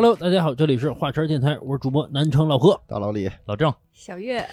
[0.00, 2.80] Hello，大家好，这里是华晨电台，我是主播南城老何。
[2.86, 4.46] 大老李，老郑，小月，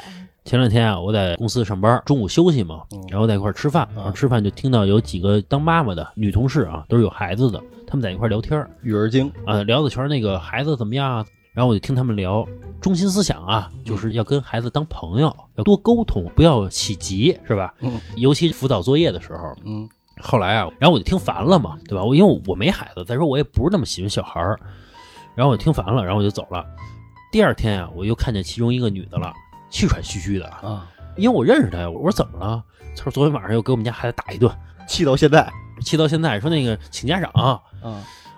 [0.43, 8.67] 前两天啊，我在公司上班，中午休息嘛，然后在一块儿吃饭，然后吃饭就听到有几个当妈妈的女同事啊，都是有孩子的，他们在一块儿聊天儿。
[8.81, 11.23] 育儿经，啊，聊的全是那个孩子怎么样啊。
[11.53, 12.43] 然后我就听他们聊，
[12.81, 17.71] 中心思想啊，就是要跟孩子当朋友，要多沟通，不要起急，是吧？
[17.81, 18.01] 嗯。
[18.15, 19.55] 尤其辅导作业的时候。
[19.63, 19.87] 嗯。
[20.19, 22.03] 后来啊，然后我就听烦了嘛，对吧？
[22.03, 24.59] 我因为我没孩子，再说我也不是那么喜欢小孩儿，
[25.35, 26.65] 然后我听烦了，然后我就走了。
[27.31, 29.33] 第二天啊，我又看见其中一个女的了，
[29.69, 31.89] 气喘吁吁的，啊，因为我认识她呀。
[31.89, 32.63] 我说怎么了？
[32.95, 34.49] 她说昨天晚上又给我们家孩子打一顿，
[34.87, 37.29] 气到现在气到现在，说那个请家长。
[37.31, 37.61] 啊，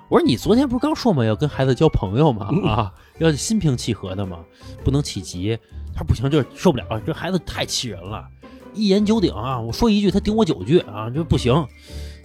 [0.09, 1.23] 我说你昨天不是刚说嘛？
[1.23, 2.49] 要跟孩子交朋友嘛？
[2.67, 4.39] 啊，要心平气和的嘛，
[4.83, 5.57] 不能起急。
[5.93, 8.27] 他说不行，这受不了，这孩子太气人了，
[8.73, 9.59] 一言九鼎啊！
[9.59, 11.53] 我说一句，他顶我九句啊，这不行。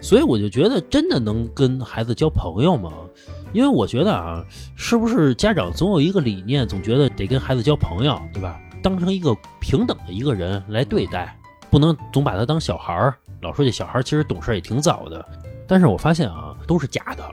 [0.00, 2.92] 所以我就觉得，真的能跟孩子交朋友吗？
[3.52, 4.44] 因为我觉得啊，
[4.76, 8.60] 是不是家长总有一个理念，总觉得得跟孩子交朋友，对吧？
[8.82, 11.38] 当成一个平等的一个人来对待，
[11.70, 13.14] 不能总把他当小孩儿。
[13.40, 15.24] 老说这小孩儿其实懂事儿也挺早的，
[15.68, 17.24] 但是我发现啊，都是假的。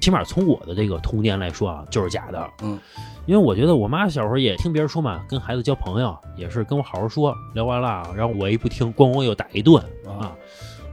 [0.00, 2.50] 起码从我的这个童年来说啊，就是假的。
[2.62, 2.78] 嗯，
[3.24, 10.32] 因为我觉得我妈小时候也听别人说嘛，跟孩子交朋友也是跟我好好说，聊完了啊，然后我一不听，咣咣又打一顿啊。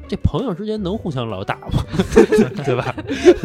[0.07, 1.83] 这朋友之间能互相老打吗？
[2.65, 2.93] 对吧？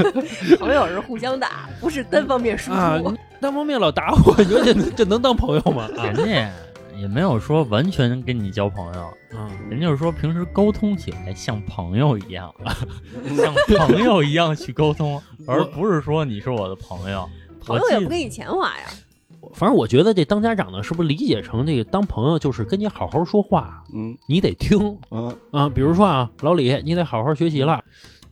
[0.59, 2.77] 朋友是互相打，不是单方面输出。
[2.77, 3.01] 啊，
[3.41, 5.89] 单方面老打我，你说这这能当朋友吗？
[5.97, 6.51] 啊人家
[6.99, 9.03] 也没有说完全跟你交朋友，
[9.39, 12.53] 啊，人就是说平时沟通起来像朋友一样，
[13.37, 17.29] 像朋友一样去沟通，而不是说你是我的朋友。
[17.65, 18.85] 朋友也不给你钱花呀。
[19.55, 25.69] 反正我觉得这当家长的，是不是理解成这个当朋友就是跟你好好说话，嗯你得听嗯啊。
[25.69, 27.83] 比如说啊，老李，你得好好学习了。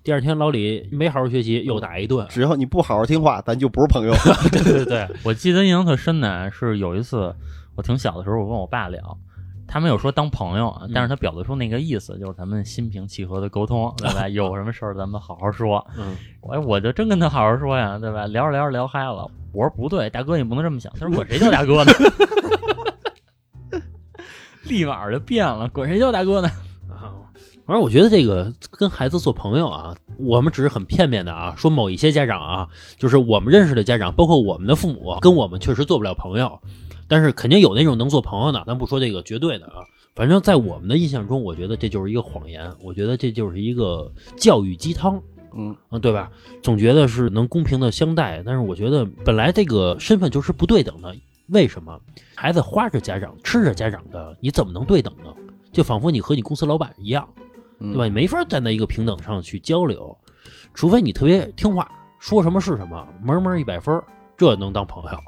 [0.03, 2.25] 第二天老李没好好学习，又打一顿。
[2.29, 4.15] 只要你不好好听话，咱就不是朋友。
[4.53, 7.35] 对对对，我记得印象特深的是有一次
[7.75, 9.19] 我挺小的时候，我跟我爸聊，
[9.69, 14.29] 他没有说当朋友，啊，但是他表达出那个意思，就是咱们心平气和的沟通， 对吧？
[14.29, 15.85] 有什么事儿咱们好好说。
[15.99, 16.17] 嗯，
[16.51, 18.27] 哎，我就真跟他好好说呀，对吧？
[18.27, 20.93] 聊着聊着聊嗨了，我说不对，大哥你不能这么想。
[20.99, 21.93] 他说管谁叫大哥呢？
[24.65, 26.49] 立马就变了，管谁叫大哥呢？
[26.91, 27.15] 啊，
[27.65, 36.61] 反正我觉得这个跟孩子做朋友啊，我们只是很片面的啊，说某一些家长啊，就是我们认识的家长，包括我们的父母，跟我们确实做不了朋友，
[37.09, 39.85] 但是肯定有那种能做朋友的，咱不说这个绝对的啊。
[40.15, 45.23] 反正，在我们的印象中，我觉得这就是一个谎言，我觉得这就是一个教育鸡汤。
[45.59, 46.31] 嗯啊，对吧？
[46.63, 51.15] 总觉得是能公平的相待，但是我觉得本来这个身份就是不对等的。
[51.49, 51.99] 为什么
[52.35, 55.33] 孩子花着家长吃着家长的，你怎么能对等呢？
[55.73, 57.27] 就仿佛你和你公司老板一样，
[57.79, 58.05] 嗯对吧？
[58.05, 60.17] 你没法站在一个平等上去交流，
[60.75, 64.03] 除非你特别听话，说什么是什么，门门一百分，
[64.37, 65.19] 这能当朋友。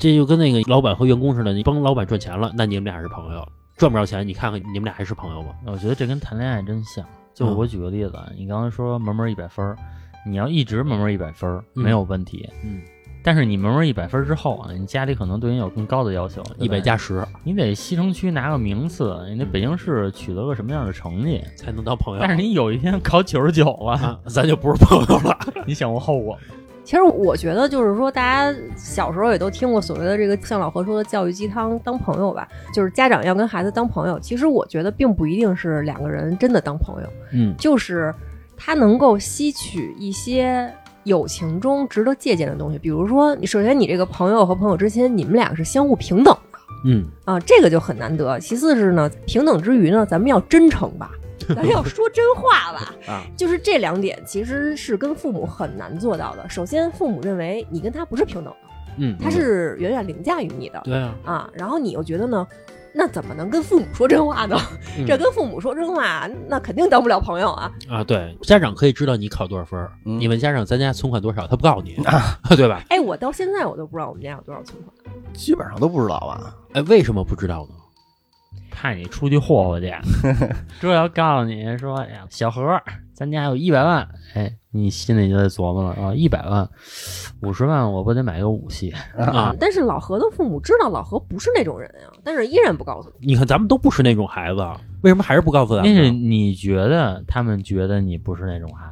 [0.00, 3.42] 这就跟那个老板和员工似的，你帮老板赚钱了，那你们俩是朋友；
[3.76, 5.50] 赚不着钱，你看看你们俩还是朋友吗？
[5.66, 7.04] 我觉得这跟谈恋爱真像。
[7.34, 9.76] 就我举个例子，啊，你刚才说门门一百分儿，
[10.26, 12.80] 你要一直门门一百分没有问题，嗯，
[13.22, 21.42] 但是你门门一百分儿之后啊，你家里可能对你有更高的要求，一百加十你得西城区拿个名次，你得北京市取得个什么样的成绩？
[21.56, 22.20] 才能当朋友。
[22.20, 25.38] 但是你有一天考九十九了，啊，咱就不是朋友了。
[25.66, 26.40] 你想过后果吗？
[26.90, 34.18] 其实我觉得就是说，大家小时候也都听过所谓的这个像老何说的教育鸡汤，当朋友吧，就是家长要跟孩子当朋友。
[34.18, 38.12] 其实我觉得并不一定是两个人真的当朋友，嗯就是
[38.56, 40.68] 他能够吸取一些
[41.04, 42.78] 友情中值得借鉴的东西。
[42.78, 48.36] 比如说，你首先你这个朋友和朋友之间，你们俩是相互平等的嗯，啊，这个就很难得。
[48.40, 51.12] 其次是呢，平等之余呢，咱们要真诚吧。
[51.54, 56.48] 咱要说真话吧， 啊，就是这两点其实是跟父母很难做到的。
[56.48, 58.56] 首先，父母认为你跟他不是平等的，
[58.98, 61.50] 嗯，他是远远凌驾于你的对啊，啊。
[61.54, 62.46] 然后你又觉得呢，
[62.92, 64.56] 那怎么能跟父母说真话呢？
[64.98, 67.72] 嗯这跟父母说真话，那肯定当不了朋友啊。
[67.88, 71.96] 啊，对，家长可以知道你考多少分你问家长咱家存款多少，他不告诉你，
[72.56, 72.82] 对吧？
[72.90, 74.94] 哎，我到现在我都不知道我们家有多少存款。
[75.32, 76.54] 基本上都不知道吧？
[76.74, 77.74] 哎，为什么不知道呢？
[78.80, 79.92] 怕你出去霍霍去，
[80.80, 82.80] 这要告诉你说，哎呀，小何，
[83.12, 86.66] 咱家有一百万，哎，你心里就得琢磨了啊，一百万，
[87.42, 88.90] 五十万，我不得买个武器？
[89.14, 93.26] 啊，但是老何的父母知道老何不是那种人呀，但是依然不告诉你。
[93.26, 94.66] 你看咱们都不是那种孩子，
[95.02, 96.10] 为什么还是不告诉咱那是？
[96.10, 98.86] 你觉得他们觉得你不是那种孩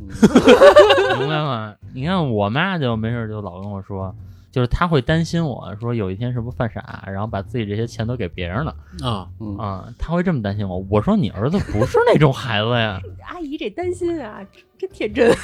[0.00, 0.26] 嗯子，
[1.20, 1.74] 明白吗？
[1.94, 4.12] 你看我妈就没事就老跟我说，
[4.58, 8.74] 就是他会担心我说有一天是不是犯傻，然后把自己这些钱都给别人了
[9.04, 10.84] 啊，嗯啊，他会这么担心我。
[10.90, 14.40] 我说你儿子不是那种孩子呀， 阿姨这担心啊，
[14.78, 15.30] 真天真。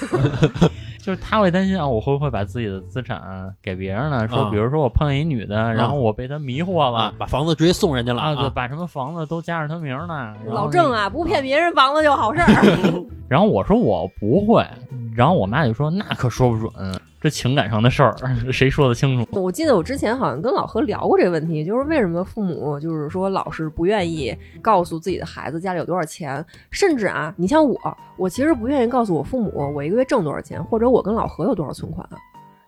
[1.05, 3.21] 就是他会担心啊，我会不会把自己的资产
[3.63, 4.27] 给别人呢？
[4.27, 8.53] 说啊比如说我碰见一女的，然后我被她迷惑啊了，把房子直接送人家了啊，对，啊！
[8.55, 10.35] 把什么房子都加上她名儿呢？
[10.47, 13.05] 老郑啊，不骗别人房子就好事儿。
[13.29, 14.67] 然后我说我不会，
[15.15, 16.73] 然后我妈就说那可说不准，
[17.21, 18.15] 这情感上的事儿
[18.53, 19.41] 谁说得清楚？
[19.41, 27.77] 我记得我之前好像跟老何聊过这个问题，就是为什么父母就是说老是不愿意告诉自己的孩子家里有多少钱，甚至啊，你像我，
[28.17, 32.07] 我其实不愿意告诉我父母我一个月挣多少钱，或者我跟老何有多少存款，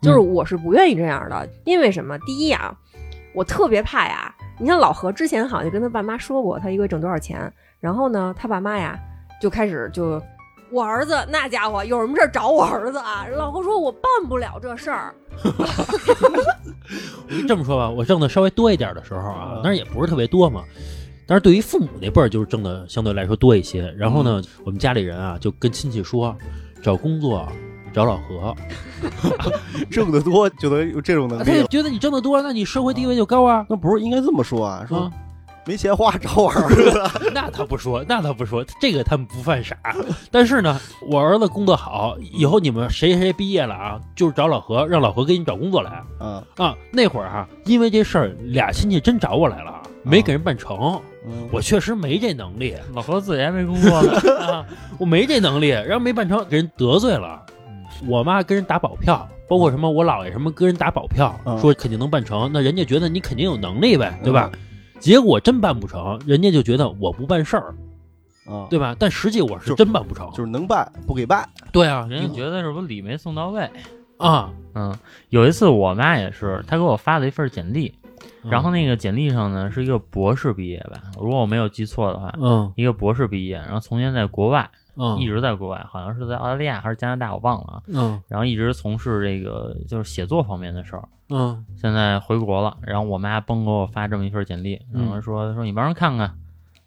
[0.01, 2.19] 就是我是不愿意这样的，因为什么？
[2.21, 2.75] 第一啊，
[3.35, 8.99] 我特别怕呀，你像老何之前好像就跟他爸妈说过他一个月挣多少钱，然后呢，他爸妈呀
[9.41, 10.21] 就开始就。
[10.73, 13.25] 我儿子那家伙有什么事儿找我儿子啊？
[13.39, 15.15] 老何说我办不了这事儿，
[17.47, 20.65] 这么说吧，我挣的稍微多一点的时候啊，当然也不是特别多嘛。
[21.27, 23.91] 但是对于父母那辈儿，就是挣的相对来说多一些。
[23.99, 26.37] 然后呢，我们家里人啊就跟亲戚说，
[26.83, 27.47] 找工作
[27.93, 28.55] 找老何，
[29.91, 31.67] 挣得多就能有这种能他就力了。
[31.67, 33.67] 觉得你挣得多，那你社会地位就高啊。
[33.69, 34.85] 那不是应该这么说啊？
[34.89, 35.11] 说啊，
[35.67, 37.03] 没钱花找我儿子，
[37.35, 39.77] 那他不说，那他不说，这个他们不犯傻。
[40.31, 40.79] 但是呢，
[41.11, 45.91] 我儿子工作好，以后你们谁谁毕业了啊，就是找老何，让老何给你找工作来
[46.21, 46.75] 啊，啊。
[46.93, 51.01] 那会儿啊，因为这事儿，俩亲戚真找我来了，没给人办成。
[51.27, 52.75] 嗯，我确实没这能力。
[52.95, 54.13] 老何自己还没工作呢，
[54.47, 54.67] 啊，
[54.99, 57.45] 我没这能力，然后没办成，给人得罪了。
[58.07, 61.59] 我妈跟人打保票，包括什么我姥爷什么跟人打保票，嗯。
[61.59, 64.51] 说肯定能办成，那人家觉得你肯定有能力呗，对吧？
[65.01, 67.75] 结果真办不成，人家就觉得我不办事儿，
[68.47, 68.95] 啊，对吧？
[68.99, 73.69] 但实际我是真办不成，就是能办不给办，对啊，人家觉得是不是礼没送到位？
[74.19, 74.95] 啊，嗯，
[75.31, 78.06] 有一次我妈也是，她给我发了一份简历，嗯
[78.51, 82.73] 然后那个简历上呢是一个博士毕业吧，如果我没有记错的话，嗯。
[82.77, 85.19] 一个博士毕业，然后从前在国外，嗯。
[85.19, 87.83] 一直在国外，好像是在澳大利亚还是加拿大，我忘了啊。
[87.89, 88.21] 嗯。
[88.29, 91.65] 然后一直从事这个就是写作方面的事儿，嗯。
[91.77, 92.77] 现在回国了。
[92.83, 96.35] 然后我妈嘣给我发这么一份简历，然后说说你帮人看看，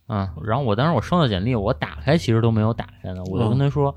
[0.08, 3.96] 啊，然后我当时我收到简历，我打开其实都没有打开呢，我就跟他说，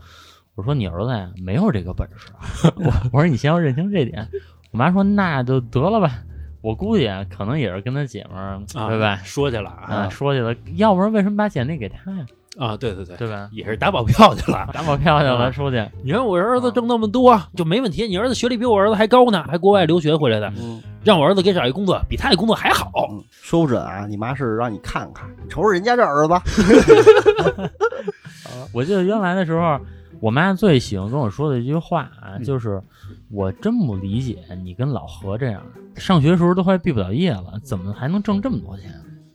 [0.54, 2.32] 我说你儿子呀没有这个本事，
[2.76, 4.28] 我 我说你先要认清这点。
[4.72, 6.22] 我妈说那就得了吧，
[6.62, 9.16] 我估计啊可能也是跟他姐们儿啊，对吧？
[9.24, 12.24] 说去了啊，啊说去了，要不然为什么把简历给他呀？
[12.58, 13.48] 啊，对对对，对吧？
[13.52, 14.68] 也是打保票去了。
[14.74, 15.82] 打保票去了，啊出去。
[16.04, 22.90] 你看我儿子挣那么多就没问题，你儿子学历比我儿子还高呢，还国外留学回来的，嗯，让我儿子给找一工作，比他的工作还好。
[23.10, 26.34] 嗯说不准啊，你妈是让你看看，你瞅瞅人家这儿子，
[28.72, 29.78] 我记得原来的时候，
[30.22, 32.80] 我妈最喜欢跟我说的一句话啊，嗯就是
[33.28, 35.60] 我真不理解你跟老何这样，
[35.96, 38.88] 上学时候都快毕不了业了，怎么还能挣这么多钱？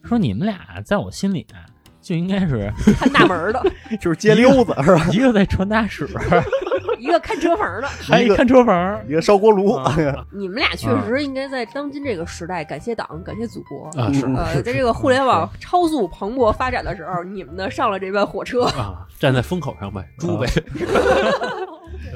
[0.05, 1.67] 说你们俩在我心里啊，
[2.01, 3.61] 就应该是看大门的，
[3.99, 5.05] 就是街溜子是吧？
[5.11, 6.07] 一个在传达室，
[6.99, 7.87] 一个看车棚的。
[7.87, 9.03] 还一个看车棚。
[9.07, 9.95] 一个烧锅炉，啊
[10.31, 13.89] 你们俩确实应该在当今这个时代感谢党，感谢祖国。
[13.99, 18.65] 啊，是嗯呃，在这个互联网超速蓬勃发展的时候，你们呢上了这班火车。
[18.65, 20.47] 啊，站在风口上呗，猪呗。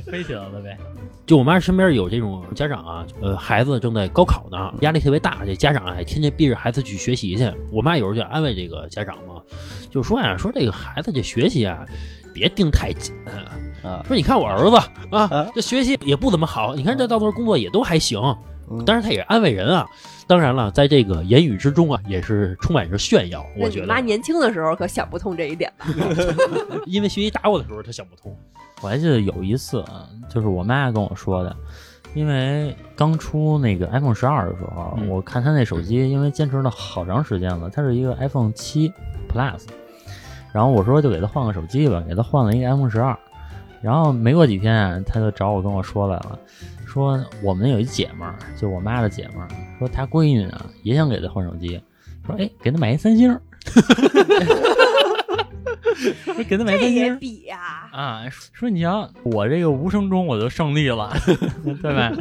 [0.06, 0.78] 飞起来了呗，
[1.26, 7.52] 就我妈身边有这种家长啊，呃，孩子正在高考呢，压力特别大，这家长啊，天天逼着孩子去学习去。
[7.72, 9.42] 我妈有时候就安慰这个家长嘛，
[9.90, 11.86] 就说呀，说这个孩子这学习啊，
[12.34, 13.14] 别盯太紧。
[13.84, 14.76] 啊，说你看我儿子
[15.12, 18.20] 啊啊，这学习也不怎么好，你看这到头工作也都还行。
[18.74, 19.86] 嗯当然，他也安慰人啊。
[20.28, 23.46] 当然了，在这个言语之中啊，也是充满着炫耀。
[23.58, 25.86] 我觉得，你妈年轻的时候可想不通这一点吧？
[26.88, 28.34] 因为学习打我的时候，他想不通。
[28.82, 31.54] 我还记得有一次啊，就是我妈跟我说的，
[32.14, 38.90] 因为刚出那个 iPhone 十二的时候，嗯我看他那手机，因为坚持了好长时间了，它是一个 iPhone 七
[39.28, 39.64] Plus，
[40.54, 43.20] 然后我说就给他换个手机吧，给他换了一个 iPhone 十二，
[43.82, 46.40] 然后没过几天啊，他就找我跟我说来了，
[46.86, 49.48] 说我们有一姐们儿，就我妈的姐们儿，
[49.80, 51.82] 说她闺女啊也想给她换手机，
[52.26, 53.42] 说哎给她买一三星儿，
[56.26, 57.18] 说给她买三星儿。
[57.18, 58.24] 比呀、啊，
[58.54, 61.12] 说你瞧，我这个无声中我就胜利了，
[61.82, 62.12] 对吧？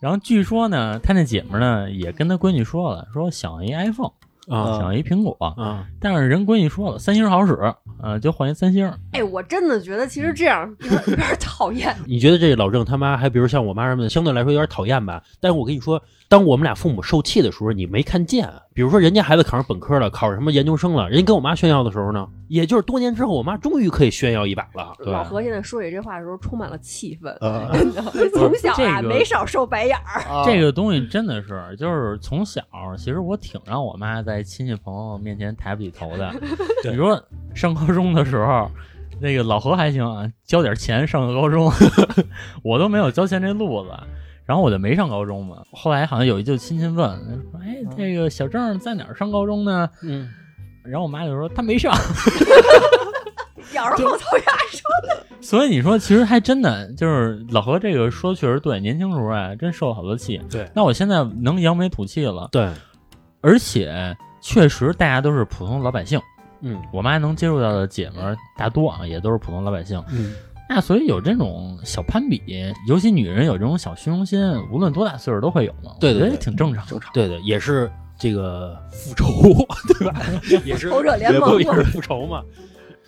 [0.00, 4.12] 然后据说呢，他那姐们儿呢也跟他闺女说了，说想要一 iPhone，
[4.48, 7.56] 啊想要一苹果，啊，但是人闺女说了，三星好使，
[8.02, 8.90] 呃，就换一三星。
[9.12, 11.94] 哎，我真的觉得其实这样有点有点讨厌。
[12.06, 15.22] 你觉得这老郑他妈还比如像我妈什么的，相对来说有点讨厌吧？
[15.40, 18.48] 但是我跟你说，当我们俩父母受气的时候，你没看见。
[18.76, 24.92] 比如说人家孩子考上本科了，考上什么研究生了，人家跟我妈炫耀的时候呢，也就是多年之后，我妈终于可以炫耀一把了。
[24.98, 25.10] 对？
[25.10, 28.02] 老何现在说起这话的时候充满了气愤， 啊真的，
[28.36, 30.20] 从小啊、这个没少受白眼儿。
[30.28, 32.62] 啊这个东西真的是，就是从小，
[32.98, 36.30] 其实我挺让我妈在亲戚朋友面前抬不起头的。
[36.82, 37.18] 对你说
[37.54, 38.70] 上高中的时候，
[39.22, 41.72] 那个老何还行啊，交点钱上个高中，
[42.62, 43.90] 我都没有交钱这路子，
[44.46, 45.62] 然后我就没上高中嘛。
[45.72, 50.30] 后来好像有一就亲戚问说：“哎，这个小郑在哪儿上高中呢嗯，？”
[50.84, 51.92] 然后我妈就说：“他没上。
[53.74, 60.40] 咬着后槽牙说的，” 所以你说，其实还真的就是老何这个说确实对，年轻时候啊，真受了好多气。
[60.50, 62.70] 对那我现在能扬眉吐气了，对，
[63.40, 66.20] 而且确实大家都是普通老百姓。
[66.62, 70.02] 嗯我妈能接触到的姐们儿大多啊，也都是普通老百姓。
[70.10, 70.34] 嗯，
[70.68, 72.42] 那所以有这种小攀比，
[72.88, 74.40] 尤其女人有这种小虚荣心，
[74.72, 75.92] 无论多大岁数都会有嘛。
[76.00, 76.84] 对对对我觉得也挺正常。
[76.86, 77.12] 正常。
[77.12, 79.26] 对对，也是这个 复仇，
[79.88, 80.20] 对吧？
[80.64, 82.42] 也是仇者联盟也是复仇嘛。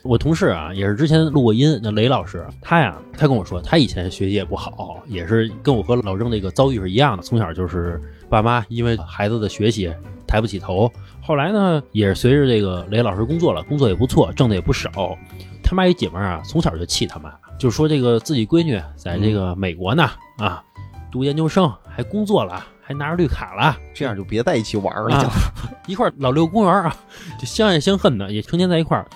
[0.05, 9.93] 我同事啊，也是之前录过音，那雷老师，他呀，他跟我说，他以前学习也不好，也是跟我和老郑那个遭遇是一样的，从小就是爸妈因为孩子的学习
[10.25, 15.19] 抬不起头，后来呢，也是随着这个雷老师工作了，工作也不错，挣的也不少。
[15.65, 20.63] 他妈一姐们儿啊，从小就气他妈，就说这个自己闺女在这个美国呢，啊，
[21.11, 25.31] 读研究生还工作了，还拿着绿卡了，这样就别在一起玩了，啊
[25.89, 26.97] 一块老六公园啊，
[27.39, 29.07] 就相爱相恨的，也成天在一块儿。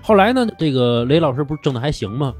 [0.00, 2.32] 后来呢，这个雷老师不是挣的还行吗？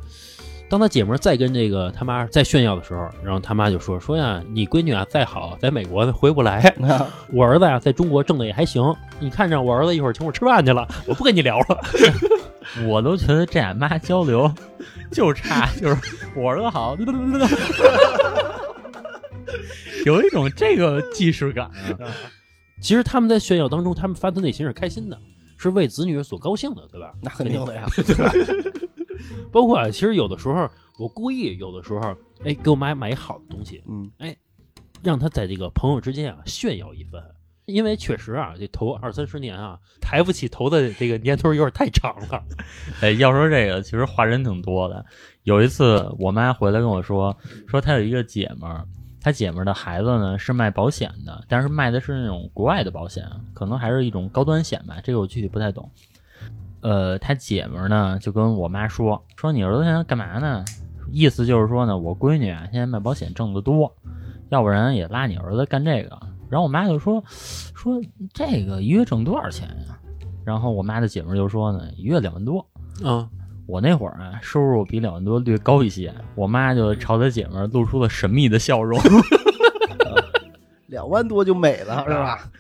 [0.70, 6.72] 当他姐们儿再跟这个他妈再炫耀的时候，然后他妈就说说呀，你闺女啊再好，在美国回不来，
[7.32, 8.82] 我儿子呀在中国挣的也还行。
[9.18, 11.80] 你看着我儿子一会儿请我吃饭去了，我不跟你聊了。
[12.86, 14.52] 我都觉得这俩妈交流
[15.10, 15.96] 就差，就是
[16.36, 16.96] 我儿子好，
[20.04, 21.72] 有一种这个既视感啊。
[22.80, 25.18] 其实他们在炫耀当中，他们发自内心是开心的，
[25.56, 27.12] 是为子女所高兴的，对吧？
[27.20, 27.86] 那肯定的呀。
[29.50, 34.36] 包括啊，其实有的时候我故意有的时候，哎，给我妈买一好的东西，嗯，哎
[35.02, 37.20] 让她在这个朋友之间啊炫耀一番。
[37.68, 42.42] 因为确实啊，这头二三十年啊，抬不起头的这个年头有点太长了。
[43.02, 45.04] 哎，要说这个，其实话人挺多的。
[45.42, 47.36] 有一次，我妈回来跟我说，
[47.68, 48.86] 说她有一个姐们儿，
[49.20, 55.90] 她姐们儿的孩子呢是卖保险的，但是卖的是那种国外的保险，可能还是一种高端险吧，这个我具体不太懂。
[56.80, 60.64] 呃，她姐们儿呢就跟我妈说，说你儿子现在干嘛呢？
[61.12, 63.94] 意思就是说呢，我闺女啊现在卖保险挣得多，
[64.48, 66.18] 要不然也拉你儿子干这个。
[66.50, 68.00] 然后我妈就说，说
[68.32, 69.98] 这个一月挣多少钱呀、
[70.44, 72.66] 然后我妈的姐们儿就说呢，一月两万多。
[73.04, 73.28] 嗯，
[73.66, 78.98] 我那会儿啊，收入比两万多略高一些，我妈就朝她姐们儿露出了神秘的笑容，
[80.88, 82.50] 两万多就美了，是吧？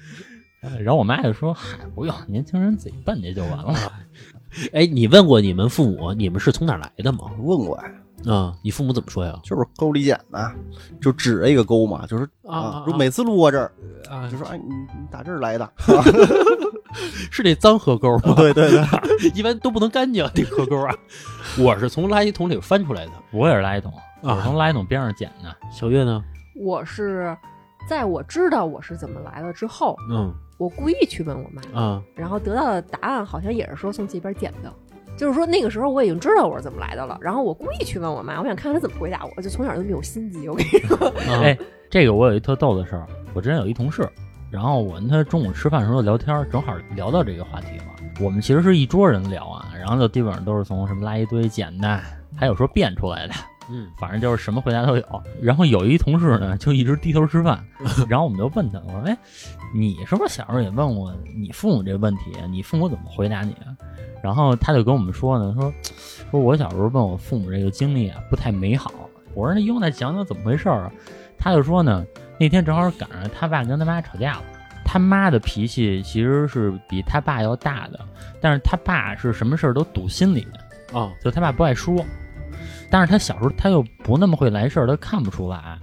[0.80, 3.74] 然后我妈就说：“嗨，不用，年轻人自己奔去就完了。
[4.74, 7.30] 哎，你问过你们父母，你们是从哪儿来的吗？
[7.38, 7.84] 问过呀，
[8.26, 9.38] 啊，你父母怎么说呀？
[9.42, 10.52] 就是沟里捡的，
[11.00, 13.70] 就指着一个沟嘛，就是啊就每次路过这儿，
[14.10, 14.64] 啊就说哎，你
[14.98, 15.70] 你打这儿来的
[17.30, 18.34] 是那脏河沟吗？
[18.36, 18.82] 对对对，
[19.34, 20.94] 一般都不能干净这河沟啊。
[21.58, 25.54] 我是从垃圾桶里翻出来的。”我也是垃圾桶，我啊是从垃圾桶边上捡的。
[25.70, 26.22] 小月呢？
[26.60, 27.36] 我是
[27.88, 34.72] 在我知道我是怎么来了之后，嗯我故意去问我妈，啊然后得到的答案好像也是说从这边捡的。
[35.18, 39.42] 就是说那个时候我已经知道我是怎么来的了，然后我故意去问我妈，我想看看她怎么回答我。
[39.42, 40.96] 就从小就没有心机，我跟你说。
[41.08, 41.58] 啊 哎，
[41.90, 44.08] 这个我有一特逗的事儿，我之前有一同事，
[44.48, 47.86] 然后我跟他中午吃饭的时候聊天，正好聊到这个话题嘛。
[48.20, 52.00] 我们其实是一桌人聊啊，然后就基本上都是从什么垃圾堆捡的，
[52.36, 53.34] 还有说变出来的，
[53.70, 55.22] 嗯反正就是什么回答都有。
[55.40, 57.62] 然后有一同事呢，就一直低头吃饭，
[58.08, 59.16] 然后我们就问他，我说：“哎，
[59.74, 62.32] 你是不是小时候也问过你父母这个问题？
[62.50, 63.76] 你父母怎么回答你啊？”
[64.22, 65.72] 然后他就跟我们说呢，说
[66.30, 68.92] 说我小时候问我父母这个经历啊，不太美好。
[69.34, 70.92] 我说那用再讲讲怎么回事儿啊？
[71.38, 72.04] 他就说呢，
[72.38, 74.42] 那天正好赶上他爸跟他妈吵架了。
[74.84, 78.00] 他妈的脾气其实是比他爸要大的，
[78.40, 80.46] 但是他爸是什么事儿都堵心里，
[80.94, 82.02] 啊就他爸不爱说。
[82.90, 85.78] 但是他小时候他又不那么会来事儿，他看不出来，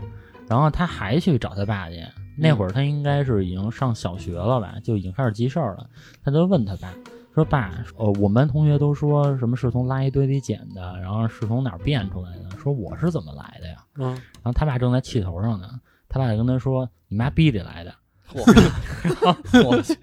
[0.47, 2.03] 然后他还去找他爸去。
[2.37, 5.89] 那会儿他应该是已经上小学了吧，就已经开始记事儿了。
[6.23, 6.93] 他就问他爸
[7.33, 12.49] 说：“爸，呃，我们班同学都说什么是从垃圾堆里捡的，然后是从哪儿变出来的？
[12.57, 15.69] 说我是怎么来的呀？”嗯然后他爸正在气头上呢，
[16.09, 17.93] 他爸就跟他说：“你妈逼里来的。”
[18.33, 19.97] 我去，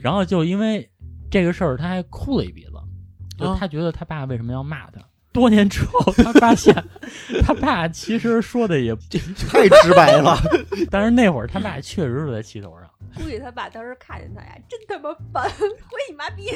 [0.00, 0.88] 然后就因为
[1.30, 2.72] 这个事儿，他还哭了一鼻子，
[3.38, 5.00] 就啊他觉得他爸为什么要骂他。
[5.34, 6.72] 多年之后，他发现
[7.44, 8.94] 他爸其实说的也，
[9.50, 10.36] 太直白了，
[10.90, 12.88] 但是那会儿他爸确实是在气头上。
[13.16, 16.48] 估计他爸当时看见他呀，真他妈烦，回你妈逼！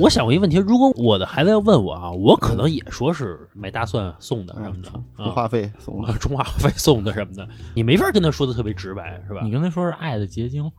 [0.00, 9.50] 我想过一个问题，如果我的孩子要问我啊，我可能也说是买大蒜送的什么的啊，充话费送啊的，充话费送的什么的，你没法跟他说的特别直白，是吧你？
[9.50, 10.70] 跟他说是爱的结晶，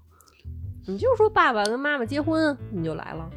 [0.87, 3.29] 你就说爸爸跟妈妈结婚，你就来了。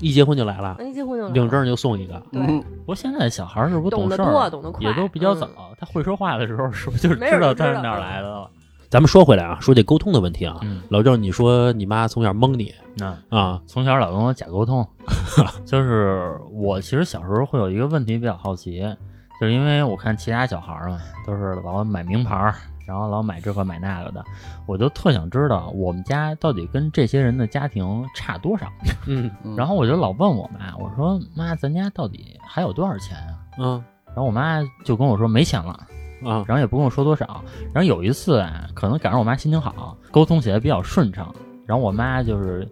[0.00, 2.20] 一结婚就来了，一结婚就来了领证就送一个。
[2.32, 5.76] 不过现在小孩儿是不是懂得事儿多懂得快也都比较早嗯？
[5.78, 8.50] 他会说话的时候，是不是就知道知他是哪儿来的了？
[8.88, 14.86] 咱们说回来啊，说这沟通的问题啊，嗯，老郑，你说你妈从小蒙你那啊，从小老跟我假沟通，
[15.66, 18.80] 就是我其实小时候会有一个问题比较好奇，
[19.40, 22.54] 就是因为我看其他小孩儿嘛，都是老买名牌儿，
[22.86, 24.24] 然后老买这个买那个的，
[24.66, 28.68] 我就特想知道我们家到底跟这些人的家庭差多少。
[29.06, 33.34] 嗯嗯然后我就老问我妈，我说妈，咱家到底还有多少钱啊？
[33.58, 35.72] 嗯然后我妈就跟我说没钱了，
[36.24, 37.42] 啊然后也不跟我说多少。
[37.74, 41.34] 然后有一次啊，可能赶上我妈心情好，沟通起来比较顺畅。
[41.66, 42.66] 然后我妈就是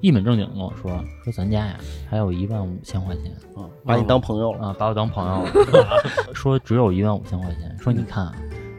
[0.00, 0.90] 一本正经地跟我说，
[1.24, 1.76] 说咱家呀
[2.08, 3.24] 还有一万五千块钱
[3.56, 5.50] 嗯把你当朋友了，啊，把我当朋友了，
[6.32, 8.32] 说只有一万五千块钱，说你看啊，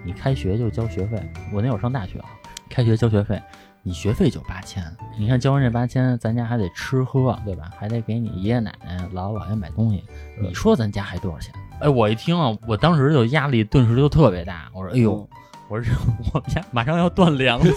[0.07, 1.21] 你开学就交学费，
[1.51, 2.29] 我那会儿上大学啊，
[2.69, 3.37] 开学交学费。
[3.83, 4.83] 你学费就八千，
[5.17, 7.69] 你看交完这八千，咱家还得吃喝，对吧？
[7.77, 10.01] 还得给你爷爷奶奶、姥姥姥爷买东西。
[10.41, 11.53] 你说咱家还多少钱？
[11.81, 14.69] 哎，我一听啊，我当时就压力顿时就特别大。
[14.73, 15.27] 我说，哎呦，嗯
[15.69, 15.91] 我说这
[16.33, 17.73] 我们家马上要断粮了。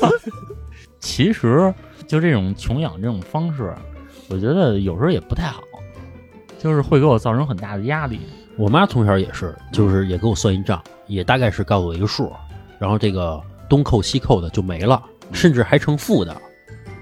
[1.01, 1.75] 其实
[2.07, 3.75] 就这种穷养这种方式，
[4.29, 5.61] 我觉得有时候也不太好，
[6.59, 8.21] 就是会给我造成很大的压力。
[8.61, 12.31] 我妈从小也是，就是也给我算一账，也大概是告诉我一个数，
[12.79, 13.41] 然后这个
[13.71, 15.03] 东扣西扣的就没了，
[15.33, 16.37] 甚至还成负的，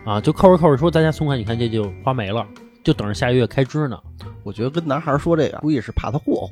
[0.05, 2.47] 啊，就扣着扣着说咱家存款，你看这就花没了，
[2.85, 3.99] 就等着下个月开支呢。
[4.45, 6.51] 我觉得跟男孩说这个，估计是怕他霍霍。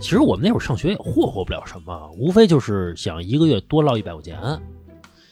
[0.00, 4.38] 其实我们那会儿上学也霍霍不了什么，无非就是想一个月多捞一百块钱，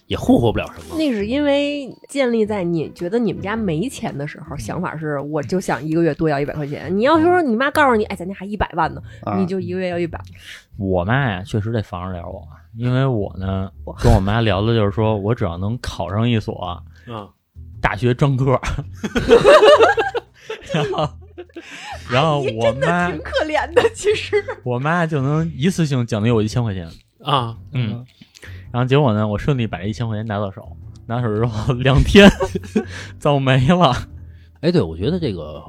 [0.07, 0.97] 也霍霍不了什么。
[0.97, 6.95] 那是因为建立在你觉得你们家没钱的时候，想法是我就想一个月多要一百块钱。
[6.97, 10.21] 你要是说你妈告诉你，哎，咱家还一百万呢，啊你就一个月要一百，
[10.77, 13.71] 我妈呀，确实得防着点我，因为我呢
[14.03, 17.29] 跟我妈聊的就是说，我只要能考上一所嗯，
[17.81, 18.61] 大学专科，
[20.73, 21.09] 然后
[22.11, 23.83] 然后我妈挺可怜的。
[23.95, 26.89] 其实我妈就能一次性奖励我一千块钱，
[27.23, 28.05] 啊，嗯，
[28.73, 32.29] 然后结果呢，我顺利把这一千块钱拿到手，拿手之后两天
[33.21, 33.95] 早没了。
[34.61, 35.63] 哎，对，我觉得这个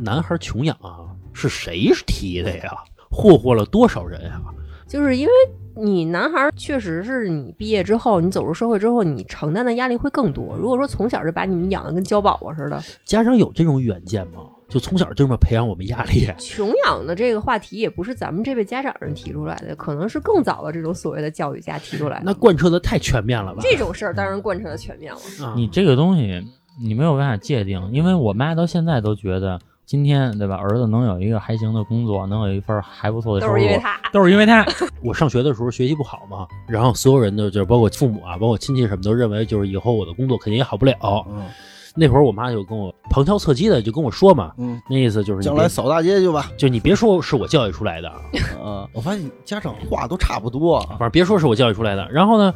[0.00, 2.72] 男孩穷养啊，是谁提的呀？
[3.10, 4.40] 霍霍了多少人呀？
[4.86, 5.32] 就是因为
[5.76, 10.56] 你男孩儿确实是你毕业之后，你走入社会之后，你承担的压力会更多。
[10.56, 14.40] 如果说从小就把你们养的跟娇宝宝似的，家长有这种远见吗？
[14.68, 16.28] 就从小就这么培养我们压力？
[16.38, 22.22] 穷养的这个话题也不是咱们这辈家长人提出来的，可能是更早的这种所谓的教育家提出来的。
[22.24, 23.60] 那贯彻的太全面了吧？
[23.62, 25.18] 这种事儿当然贯彻的全面了。
[25.44, 26.42] 啊你这个东西
[26.80, 34.66] 你没有办法界定，因为我妈到现在都觉得，今天对吧，儿子能有一个还行的工作，能有一份还不错的收入，都是因为他，都是因为他。
[35.02, 41.26] 我上学的时候学习不好嘛，然后所有人都就是包括父母啊，包括亲戚什么都认为就是以后我的工作肯定也好不了。
[41.30, 41.46] 嗯
[41.98, 46.50] 那会儿我妈就跟我旁敲侧击的就跟我说嘛，嗯，那意思就是将来扫大街去吧。
[46.56, 48.08] 就你别说是我教育出来的，
[48.62, 50.98] 啊， 我发现家长话都差不多啊反。
[51.00, 52.08] 正别说是我教育出来的。
[52.10, 52.54] 然后呢，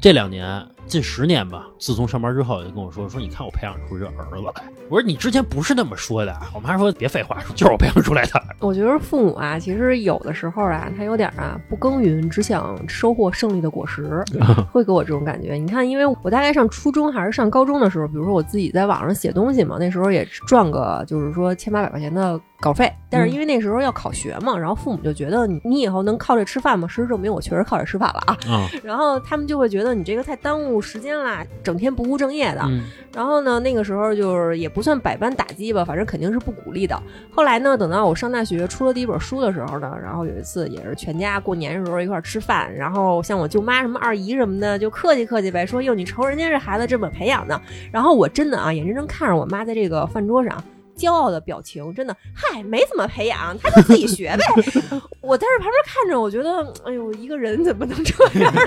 [0.00, 4.64] 这两年近十年吧，自从上班之后，就跟我说说，你看我培养出一个儿子来。
[4.90, 6.36] 我说你之前不是那么说的。
[6.52, 8.42] 我妈说别废话，说就是我培养出来的。
[8.58, 14.22] 我觉得父母啊，其实有的时候啊，他有点啊不耕耘，只想收获胜利的果实，
[14.72, 15.54] 会给我这种感觉。
[15.54, 26.88] 你看，因为我大概上初中还是上高中的时候，比如说我自己在网上写东西嘛，那时候也赚个就是说千八百块钱的稿费，但是因为那时候要考学嘛，然后父母就觉得你你以后能靠这吃饭吗？
[26.88, 28.36] 事实证明我确实靠这吃饭了啊。
[28.48, 32.62] 啊， 然后他们就会觉得你这个太耽误时间啦，整天不务正业的。
[32.64, 36.96] 嗯然后呢，那个时候就是也不算百般打击吧，反正肯定是不鼓励的。
[37.28, 47.60] 后来呢，等到我上大学出了第一本书的时候呢，然后有一次也是全家过年的时候一块儿吃饭，然后像我舅妈什么二姨什么的就客气客气呗，说哟你瞅人家这孩子这么培养的。
[47.90, 50.62] 然后我真的啊眼睁睁看着我妈在这个饭桌上。
[50.96, 54.44] 骄傲的表情，真的，嗨，没怎么培养，他就自己学呗。
[55.22, 58.60] 我在这旁边看着，我觉得，哎呦，一个人怎么能这样呢？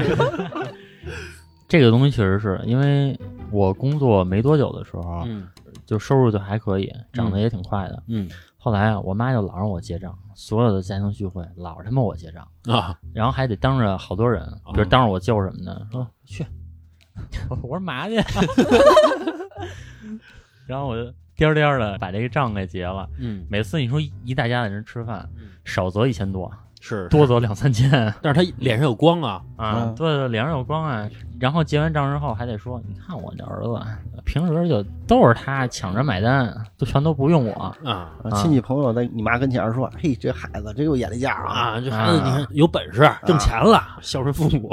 [1.68, 3.18] 这个东西确实是因为
[3.52, 5.48] 我工作没多久的时候，嗯
[5.86, 8.04] 就收入就还可以，涨得也挺快的。
[8.08, 14.42] 嗯后来啊，我妈就老让我结账，所有的家庭聚会老是他妈我结账，啊，然后还得当着好多人，
[14.74, 16.46] 比如当着我舅什么的，说去，
[17.62, 18.16] 我说嘛去，
[20.66, 23.10] 然后我就颠颠的把这个账给结了。
[23.18, 26.50] 嗯每次你说一大家子人吃饭，嗯少则一千多，
[26.86, 27.90] 是多则两三千
[28.22, 29.42] 但是他脸上有光啊。
[29.56, 31.08] 啊，嗯对对，脸上有光啊。
[31.40, 37.54] 然后结完账之后还得说，你看我这儿子平时就都是他抢着买单，都全都不用我。
[37.86, 41.80] 啊啊亲戚朋友在你妈跟前儿说：“嘿，这孩子真有眼力见儿啊啊！
[41.80, 44.70] 这孩子你看有本事，挣钱了，孝顺父母。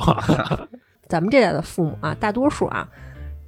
[1.08, 2.86] 咱们这代的父母啊，大多数啊，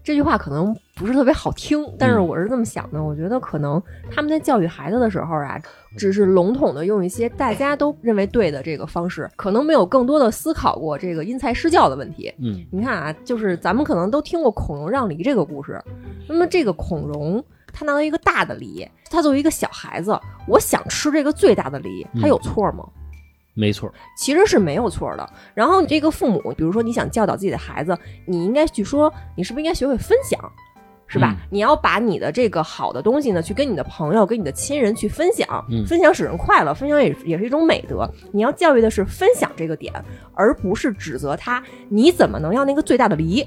[0.05, 5.61] 这句话可能不是特别好听，但是嗯我是这么想的，我觉得可能他们在教育孩子的时候啊，
[5.97, 12.33] 只是笼统的用一些大家都认为对的这个方式，可能没有更多的思考过这个因材施教的问题。
[12.39, 15.81] 嗯你看啊，就是咱们可能都听过孔融让梨这个故事，
[16.29, 17.43] 那么这个孔融。
[17.75, 20.15] 他拿到一个大的梨，他作为一个小孩子，
[20.47, 22.87] 我想吃这个最大的梨，他有错吗？
[23.55, 25.31] 没错，其实是没有错的。
[25.55, 30.41] 然后你这个父母，比如说你想教导自己的孩子，你应该去说，你是不是应该学会分享，
[31.07, 31.37] 是吧？
[31.37, 38.11] 嗯你要把你的这个好的东西呢，去跟你的朋友、跟你的亲人去分享，嗯分享使人快乐，分享也也是一种美德。
[38.33, 39.93] 你要教育的是分享这个点，
[40.33, 43.47] 而不是指责他你怎么能要那个最大的梨。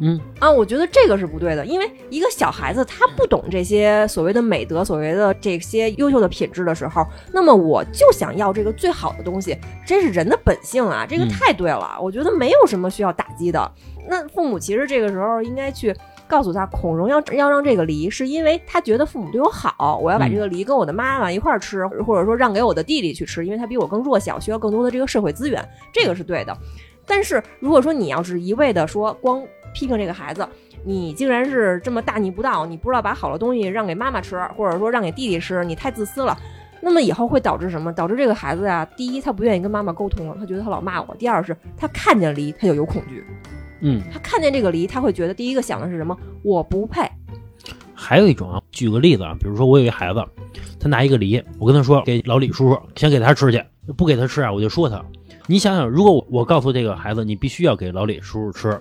[0.00, 9.56] 嗯啊，我觉得这个是不对的，因为一个小孩子他不懂这些所谓的美德、所谓的这些优秀的品质的时候，那么我就想要这个最好的东西，
[9.86, 13.70] 这是人的本性啊，这个嗯太对了，我觉得没有什么需要打击的。
[14.08, 15.94] 那父母其实这个时候应该去
[16.26, 26.56] 告诉他，孔融要要让这个梨，是因为他觉得父母对我好，我要把嗯这个梨跟我的妈妈一块儿吃，或者说让给我的弟弟去吃，因为他比我更弱小，需要更多的这个社会资源，这个是对的。
[27.04, 29.42] 但是如果说你要是一味的说光
[29.74, 30.46] 批评这个孩子，
[30.84, 36.36] 你竟然是这么大逆不道，你不知道把好的东西让给妈妈吃，或者说让给弟弟吃，你太自私了。
[36.80, 37.92] 那么以后会导致什么？
[37.92, 43.24] 导致这个孩子呀，第一他不愿意跟妈妈沟通了，他觉得他老骂我；第二是他看见梨他就有恐惧，
[43.80, 46.16] 嗯，他看见这个梨他会觉得第一个想的是什么？
[46.44, 47.02] 我不配。
[47.92, 50.24] 还有一种啊，举个例子啊，比如说我有一孩子，
[50.78, 53.60] 他拿一个梨，我跟他说给老李叔叔，先给他吃去，
[53.96, 55.04] 不给他吃啊，我就说他。
[55.48, 58.80] 你想想，如果我我告诉这个孩子，你必须要给老李叔叔吃，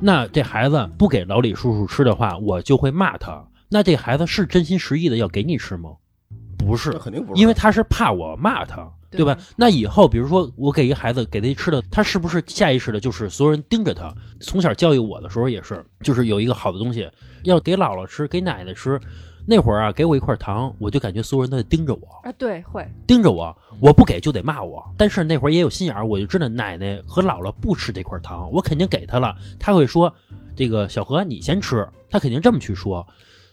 [0.00, 3.44] 那这孩子不给老李叔叔吃的话，我就会骂他。
[3.68, 5.90] 那这孩子是真心实意的要给你吃吗？
[6.58, 9.36] 不是，肯定不是，因为他是怕我骂他，对吧？
[9.56, 14.14] 那以后比如说我给一个孩子给他吃的，他是不是下意识的就是所有人盯着他？
[14.40, 17.10] 从小教育我的时候也是，就是有一个好的东西
[17.42, 19.00] 要给姥姥吃，给奶奶吃。
[19.46, 24.82] 那会儿啊，给我一块糖，我就感觉所有人都在盯着我，啊，对，会，盯着我，我不给就得骂我。
[24.96, 29.36] 但是那会儿也有心眼儿，我就知道奶奶和姥姥不吃这块糖，我肯定给她了。
[29.58, 30.12] 她会说
[30.56, 33.06] ：“这个小何你先吃。”她肯定这么去说。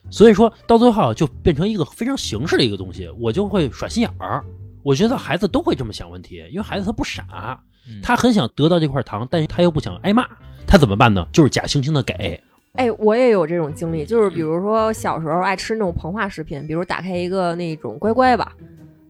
[0.09, 4.43] 所以说到最后就变成一个非常形式的一个东西，我就会耍心眼儿。
[4.83, 10.25] 我觉得孩子都会这么想问题，因为孩子他不傻，嗯他很想得到这块糖，但是他又不想挨骂，
[10.65, 11.27] 他怎么办呢？
[11.33, 12.41] 就是假惺惺的给。
[12.73, 18.53] 哎，我也有这种经历，就是比如说小时候爱吃那种膨化食品，比如打开一个那种乖乖吧，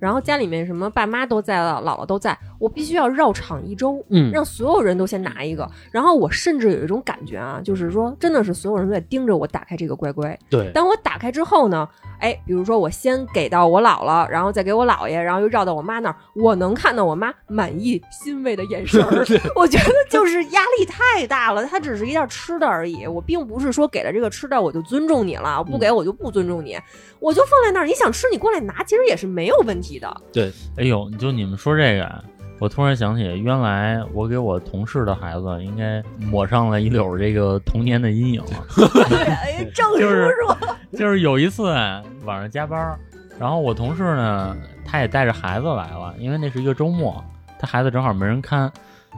[0.01, 10.35] 然后家里面什么爸妈都在了，姥姥都在，我必须要绕场一周，嗯让所有人都先拿一个，然后我甚至有一种感觉啊，就是说真的是所有人都在盯着我打开这个乖乖。
[10.49, 11.87] 对，当我打开之后呢，
[12.19, 19.23] 哎，比如说我先给到我姥姥，然后再给我姥爷，然后又绕到我妈那儿，我能看到我妈满意欣慰的眼神儿。
[19.55, 26.75] 我觉得就是压力太大了，它只是一袋吃的而已，我并不是说给了这个吃的我就尊重你了，不给我就不尊重你，
[27.19, 30.21] 我就放在那儿，你想吃你过来拿，其实也是没有问题的。
[30.33, 32.23] 对，哎呦，就你们说这个啊，
[32.59, 38.43] 我突然想起，原来我给我同事的孩子应该抹上了一绺这个童年的阴影。
[39.43, 40.55] 哎，郑叔就是叔，
[40.97, 42.97] 就是有一次啊晚上加班，
[43.39, 47.23] 然后我同事呢，他也带着孩子来了，因为那是一个周末，
[47.59, 48.71] 他孩子正好没人看，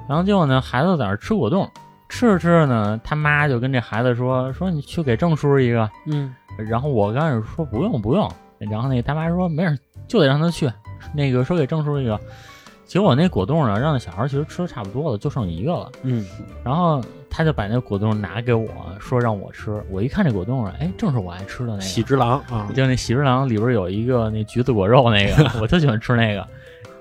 [0.07, 1.69] 然后结果呢，孩子在那吃果冻，
[2.07, 6.33] 吃着吃着呢，他妈就跟这孩子说说你去给郑叔叔一个，嗯
[6.69, 9.77] 然后我刚开始说不用不用，然后那他妈说没事，
[10.07, 10.71] 就得让他去，
[11.13, 12.19] 那个说给郑叔一个。
[12.85, 15.91] 结果那果冻呢，让那小孩其实吃的差不多了，就剩一个了。
[16.03, 16.23] 嗯，
[16.63, 18.67] 然后他就把那果冻拿给我
[18.99, 21.81] 说让我吃，我一看这果冻啊，哎，正是我爱吃的那个。
[21.81, 26.45] 喜之郎啊，就那喜之郎里边有一个那橘子果肉那个， 我特喜欢吃那个。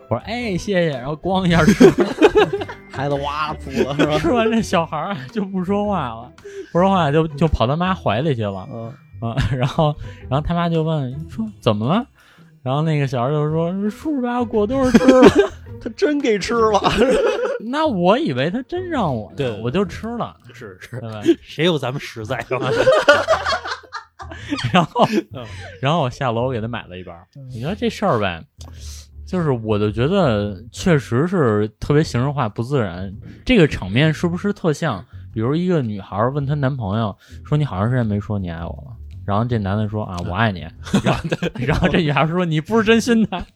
[0.08, 1.90] 我说哎谢谢，然后咣一下吃，
[2.90, 4.18] 孩子哇哭了是吧？
[4.18, 6.32] 吃完这小孩儿就不说话了，
[6.72, 9.36] 不说话就就跑他妈怀里去了嗯，啊。
[9.50, 9.94] 然后
[10.30, 12.06] 然后他妈就问说怎么了？
[12.62, 15.28] 然后那个小孩就说叔叔把我果冻吃了。
[15.82, 16.80] 他真给吃了，
[17.70, 21.20] 那我以为他真让我，对我就吃了，是是，对吧？
[21.42, 22.70] 谁有咱们实在啊？
[24.72, 25.44] 然后嗯，
[25.80, 27.12] 然后我下楼给他买了一包。
[27.52, 28.40] 你说这事儿呗，
[29.26, 33.12] 就是我就觉得确实是特别形式化、不自然。
[33.44, 35.04] 这个场面是不是特像？
[35.34, 40.60] 比如一个女孩问她男朋友说：“你好长时间没说你爱我了。”然后这男的说：“啊，我爱你。
[41.04, 41.24] ”然后
[41.66, 43.46] 然后这女孩说：“你不是真心的。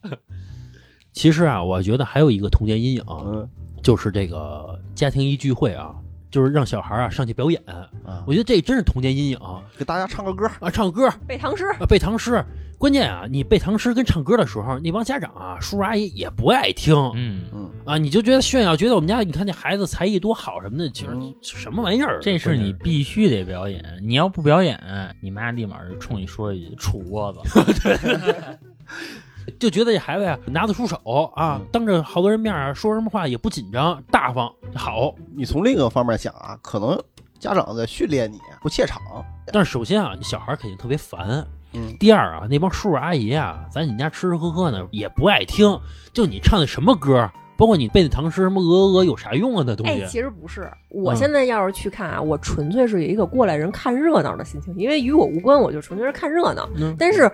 [1.13, 3.49] 其实啊，我觉得还有一个童年阴影，嗯，
[3.83, 5.95] 就是这个家庭一聚会啊，
[6.37, 7.59] 就是让小孩啊上去表演。
[7.67, 9.39] 啊我觉得这真是童年阴影
[9.79, 12.45] 给大家唱个歌，啊，唱歌背唐诗，啊，背唐诗。
[12.79, 16.95] 关键啊，你背唐诗跟唱歌的时候，那帮家长啊、叔叔阿姨也不爱听。
[17.15, 22.19] 嗯，嗯，啊，你就觉得炫耀，觉得我们家你看那孩子才艺多好什么的，其实嗯什么玩意儿？
[22.21, 24.79] 这是你必须得表演，你要不表演，
[25.23, 27.41] 你妈立马就冲你说一句“杵窝子
[29.59, 30.97] 就觉得这孩子呀拿得出手
[31.35, 35.15] 啊，嗯当着好多人面啊说什么话也不紧张，大方好。
[35.37, 36.99] 你从另一个方面想啊，可能
[37.39, 39.01] 家长在训练你不怯场，
[39.53, 41.47] 但是首先啊，你小孩肯定特别烦。
[41.73, 45.79] 嗯，第二啊，那帮叔叔阿姨啊，在你家吃吃喝喝呢，也不爱听。
[46.13, 49.65] 就你唱的什么歌，包括你背的唐诗，什么鹅鹅鹅有啥用啊？
[49.67, 50.07] 那东哎，西。
[50.07, 56.67] 其实不是，我嗯现在要是去看啊，我纯粹是有一个过来人看热闹的心情，因为与我无关，我就纯粹是看热闹。
[56.77, 57.31] 嗯但是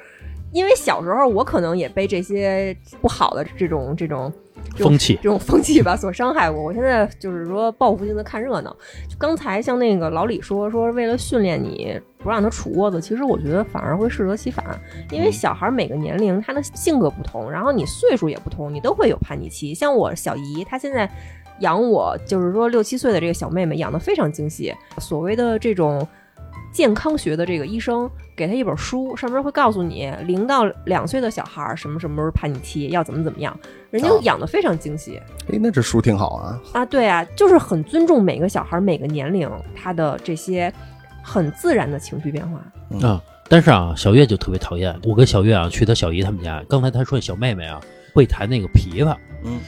[0.53, 4.33] 因为小时候我可能也被这些不好的这种这种
[4.77, 6.63] 这种风气这种风气吧所伤害过。
[6.63, 8.71] 我现在就是说报复性的看热闹。
[9.09, 14.65] 就刚才像那个老李说说，为了训练你不让他杵窝子，其实我觉得反而会适得其反，
[15.11, 19.75] 因为嗯小孩每个年龄他的性格不同，然后你岁数也不同，你都会有叛逆期。
[19.75, 21.11] 像我小姨，她现在。
[21.61, 26.05] 养我就是说六七岁的这个小妹妹养得非常精细，所谓的这种
[26.73, 33.57] 健康学的这个医生给他一本书，上面会告诉你零到两岁的小孩儿什么什么时候叛逆期，要怎么怎么样，
[33.91, 35.21] 人家啊养的非常精细。
[35.53, 40.73] 哎，那这书挺好啊，啊，对啊，就是很尊重每个小孩儿每个年龄他的这些
[41.23, 42.59] 很自然的情绪变化。
[43.07, 43.23] 啊。
[43.49, 47.79] 但是啊，小月就特别讨厌我跟小月啊去他小姨他们家，刚才他说小妹妹啊
[48.15, 49.61] 会弹那个琵琶嗯，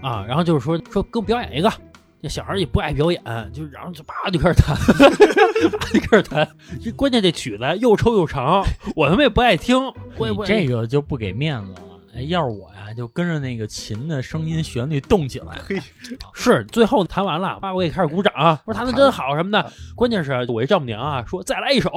[0.00, 1.70] 啊，然后就是说说给我表演一个，
[2.20, 6.48] 这小孩也不爱表演，就然后就叭就开始弹，叭就开始弹。
[6.82, 8.64] 这关键这曲子又臭又长，
[8.96, 9.76] 我他妈也不爱听，”，
[10.18, 11.82] 我也不爱你这个就不给面子了。
[12.16, 15.58] 哎，要是我呀，就跟着那个琴的声音旋律动起来。
[16.34, 18.32] 是最后弹完了，爸我也开始鼓掌，
[18.64, 19.72] 我说弹的真好什么的。
[19.94, 21.90] 关键是我这丈母娘啊说再来一首，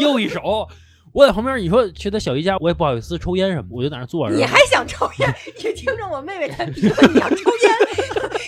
[0.00, 0.68] 又一首。
[1.12, 4.36] 我在旁边，你说去他小姨家，我也不好意思抽烟什么，我就在那坐着。
[4.36, 5.34] 你还想抽烟？
[5.58, 7.72] 你听着我妹妹弹琵琶，你要抽烟？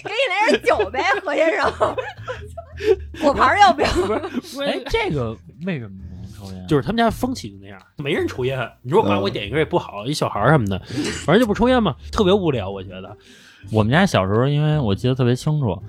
[0.02, 1.72] 给你来点酒呗，何先生。
[3.20, 4.62] 果盘要不要不是？
[4.64, 6.66] 哎，这个为什么不能抽烟？
[6.66, 8.58] 就是他们家风气就那样，没人抽烟。
[8.82, 10.78] 你说爸，嗯我点一根也不好，一小孩儿什么的，
[11.24, 12.70] 反正就不抽烟嘛，特别无聊。
[12.70, 13.16] 我觉得，
[13.70, 15.80] 我们家小时候，因为我记得特别清楚，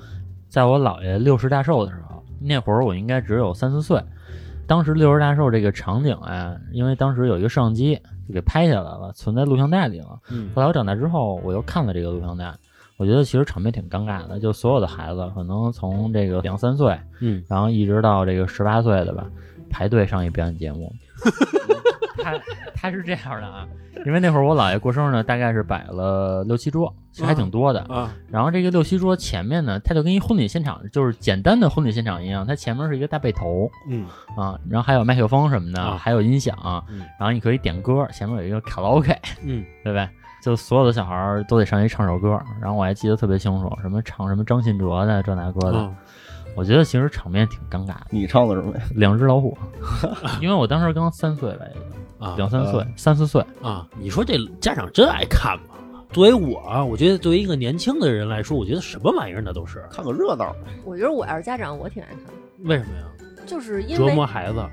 [0.47, 4.01] 在我姥爷六十大寿的时候，那会儿我应该只有三四岁。
[4.67, 7.95] 当时六十大寿这个场景啊，因为当时有一个摄像机
[8.27, 10.19] 就给拍下来了，存在录像带里了。
[10.31, 12.51] 嗯后来我长大之后，我又看了这个录像带，
[12.97, 19.25] 我觉得其实场面挺尴尬的，就所有的孩子可能从这个两三岁，嗯，然后一直到这个十八岁的吧，
[19.69, 20.91] 排队上一表演节目。
[22.23, 22.33] 他
[22.73, 23.67] 他是这样的啊，
[24.05, 27.81] 因为那会儿我姥爷过生日呢，大概是摆了六七桌，其实还挺多的。
[27.81, 36.57] 啊，然后这个六七桌前面呢，它就跟一婚礼现场，就是简单的婚礼现场一样，它前面是一个大背头嗯啊，然后还有麦克风什么的，啊还有音响，
[36.89, 40.09] 嗯然后你可以点歌，前面有一个卡拉 OK，嗯 对吧？
[40.45, 45.95] 就所有的小孩儿都得上去唱首歌，然后我还记得特别清楚，什么唱什么张信哲的这那歌的，嗯
[46.55, 48.05] 我觉得其实场面挺尴尬的。
[48.11, 48.83] 你唱的什么呀？
[48.91, 49.57] 两只老虎，
[50.39, 53.85] 因为我当时刚三岁吧，也就啊两三岁，三四岁，啊！
[53.99, 55.75] 你说这家长真爱看吗？
[56.13, 59.83] 作为我啊，我觉得作为一个年轻的人来说，我觉得什么玩意儿那都是。
[59.91, 60.55] 看个热闹。
[60.85, 62.33] 我觉得我要是家长，我挺爱看，
[62.69, 63.03] 为什么呀？
[63.45, 64.69] 就是因为折磨孩子啊。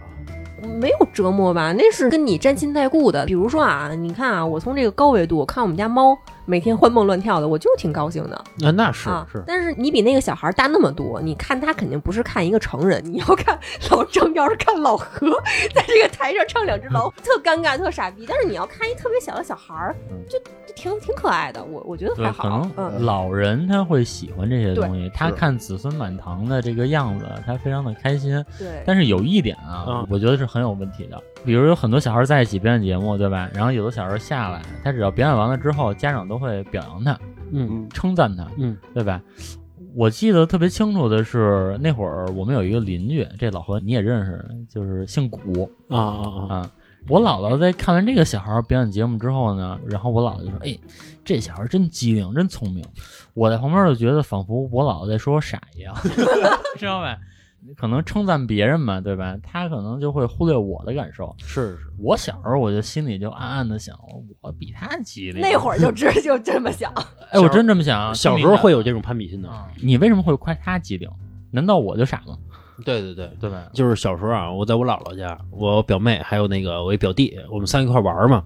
[0.62, 3.26] 没有折磨吧，那是跟你沾亲带故的。
[3.26, 9.26] 比如说啊，你看啊，我从这个高维度我看我们家猫每天欢蹦乱跳的，我就挺高兴的啊，那是啊。
[9.30, 13.58] 是，但是你比那个小孩大那么多，你看他肯定不是看一个成人，你要看
[13.90, 15.30] 老张，要是看老何
[15.74, 18.24] 在这个台上唱两只老虎，特尴尬，特傻逼。
[18.28, 19.94] 但是你要看一特别小的小孩儿
[20.28, 20.38] 就
[20.74, 22.48] 挺挺可爱的，我我觉得对，还可好。
[22.48, 28.44] 能嗯，老人他会喜欢这些东西，他看子孙满堂的这个样子，他非常的开心。
[28.58, 28.82] 对。
[28.86, 33.48] 但是有一点啊嗯，我觉得是很有问题的，比如有很多小孩在一起表演节目，对吧？
[33.54, 37.12] 然后有的小孩下来，他只要表演完了之后，家长都会表扬他，
[37.52, 39.20] 嗯嗯，称赞他，嗯对吧？
[39.94, 46.56] 我记得特别清楚的是，那会儿我们有一个邻居，这老何你也认识，就是姓古啊啊啊！
[46.56, 46.70] 啊。
[47.08, 50.78] 我姥姥在看完这个小孩表演节目之后呢，然后我姥姥就说：“哎，
[51.24, 52.84] 这小孩真机灵，真聪明。”
[53.34, 55.94] 我在旁边就觉得仿佛我姥姥在说我傻一样，
[56.78, 57.18] 知道吧？
[57.76, 59.36] 可能称赞别人嘛，对吧？
[59.42, 61.34] 他可能就会忽略我的感受。
[61.38, 63.96] 是是，我小时候我就心里就暗暗的想，
[64.40, 65.40] 我比他机灵。
[65.40, 66.92] 那会儿就知就这么想，
[67.30, 69.48] 哎，我真这么想，小时候会有这种攀比心的。
[69.48, 71.08] 啊，你为什么会夸他机灵？
[71.52, 72.36] 难道我就傻吗？
[72.84, 73.66] 对对对，对吧？
[73.72, 78.42] 就是小时候啊，我在我姥姥家，我表妹还有那个我一表弟，我们仨一块玩嘛，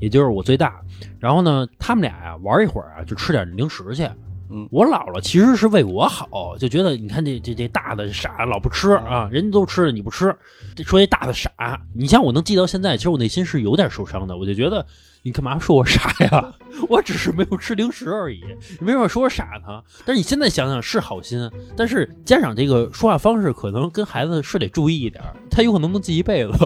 [0.00, 0.80] 也就是我最大。
[1.18, 4.08] 然后呢，他们俩呀、玩一会儿啊，就吃点零食去。
[4.50, 10.34] 嗯我姥姥其实是为我好，就觉得你看这这这大的傻，老不吃啊，人家都吃了你不吃，
[10.74, 11.50] 这说这大的傻，
[11.94, 14.86] 你像我能记到现在，其实我内心是有点受伤的，我就觉得
[15.28, 16.54] 你干嘛说我傻呀？
[16.88, 18.42] 我只是没有吃零食而已，
[18.80, 19.82] 你为什么说我傻呢？
[20.06, 21.38] 但是你现在想想是好心，
[21.76, 26.52] 但是家长这个说话方式可能跟孩子是得注意一点，他有可能能记一辈子。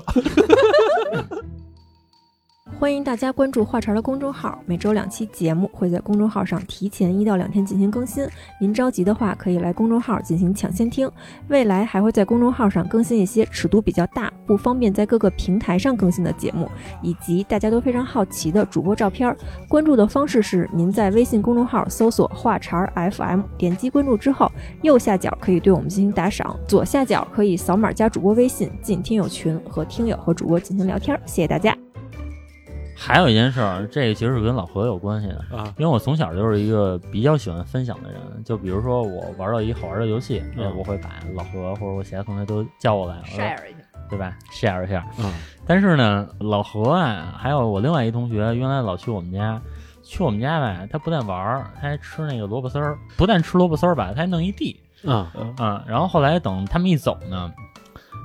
[2.82, 8.26] 欢迎大家关注话茬的公众号，每周两期节目会在公众号上提前一到两天进行更新。
[8.60, 11.08] 您着急的话，可以来公众号进行抢先听。
[11.46, 16.68] 未来还会在公众号上更新一些尺度比较大、不方便在各个平台上更新的节目，
[17.02, 19.32] 以及大家都非常好奇的主播照片。
[19.68, 24.50] 关注的方式是：您在微信公众号搜索“话茬 FM”，点击关注之后，
[24.82, 31.16] 右下角可以对我们进行打赏，左下角可以扫码加主播微信进听友群，和听友和主播进行聊天。
[31.24, 31.72] 谢谢大家。
[33.02, 38.20] 还有一件事儿，这个其实是跟老何有关系的，啊，因为我从小就是一个比较喜欢分享的人。
[38.44, 40.42] 就比如说我玩到一好玩的游戏，
[40.76, 43.78] 我会把老何或者我其他同学都叫过来，share 一下。
[44.08, 45.06] 对吧？share 一下。
[45.18, 45.32] 嗯
[45.64, 49.60] 但是呢，老何啊，还有我另外一同学，原来老去我们家，
[50.02, 55.84] 去我们家吧，他不但玩儿，他还吃那个萝卜丝儿，不但吃萝卜丝儿吧，他还弄一地啊啊。
[55.86, 57.50] 然后后来等他们一走呢，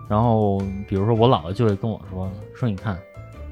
[0.10, 2.98] 然后比如说我姥姥就会跟我说说，你看，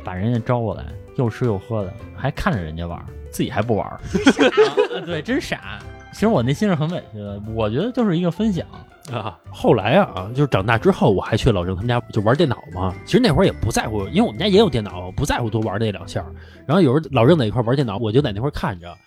[0.05, 0.85] 把人家招过来，
[1.17, 3.99] 又吃又喝的，还看着人家玩儿，自己还不玩
[5.05, 5.79] 对，真傻。
[6.13, 8.65] 其实我内心是很委屈的，我觉得就是一个分享。
[9.11, 9.37] 啊！
[9.51, 12.91] 后来啊，就是长大之后，我还去老郑他们家就玩电脑嘛。
[13.05, 16.25] 其实那会儿也不在乎，因为我们家也有电脑，不在乎多玩那两下。
[16.65, 18.97] 然后有时候老郑在一块玩电脑，我就在那块看着。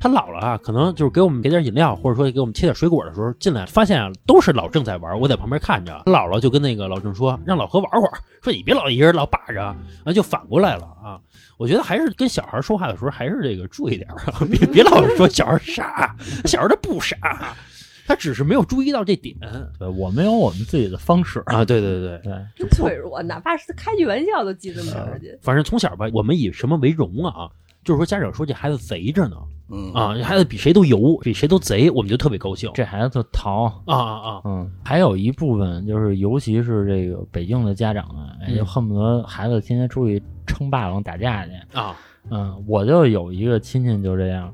[0.00, 6.02] 他老了啊，可能就是给我们给点饮料，或者说给我们切点水果的时候进来，发现啊都是老郑在玩，我在旁边看着。
[6.06, 9.62] 他姥姥就跟那个老郑说，让老何玩会儿，说你别老一个人老把着，
[10.04, 11.18] 啊就反过来了啊。
[11.56, 17.16] 我觉得还是跟小孩说话的时候，还是这个注意点儿， 别别老说小孩傻，小孩他不傻，
[18.06, 19.36] 他只是没有注意到这点
[19.78, 21.64] 对我们有我们自己的方式啊。
[21.64, 25.36] 对对对，对，真脆弱，哪怕是开句玩笑都记这么着去。
[25.42, 27.50] 反正从小吧，我们以什么为荣啊？
[27.88, 29.36] 就是说家长说这孩子贼着呢
[29.70, 32.70] 嗯啊，这孩子比谁都油，比谁都贼，我们就特别高兴。
[32.74, 33.64] 这孩子特淘。
[33.86, 34.42] 啊啊啊！
[34.44, 41.52] 嗯，还有一部分就是，尤其是这个北京的家长啊，就恨不得孩子天天出去称霸王打架去。
[41.72, 41.96] 啊
[42.30, 44.52] 嗯，我就有一个亲戚就这样，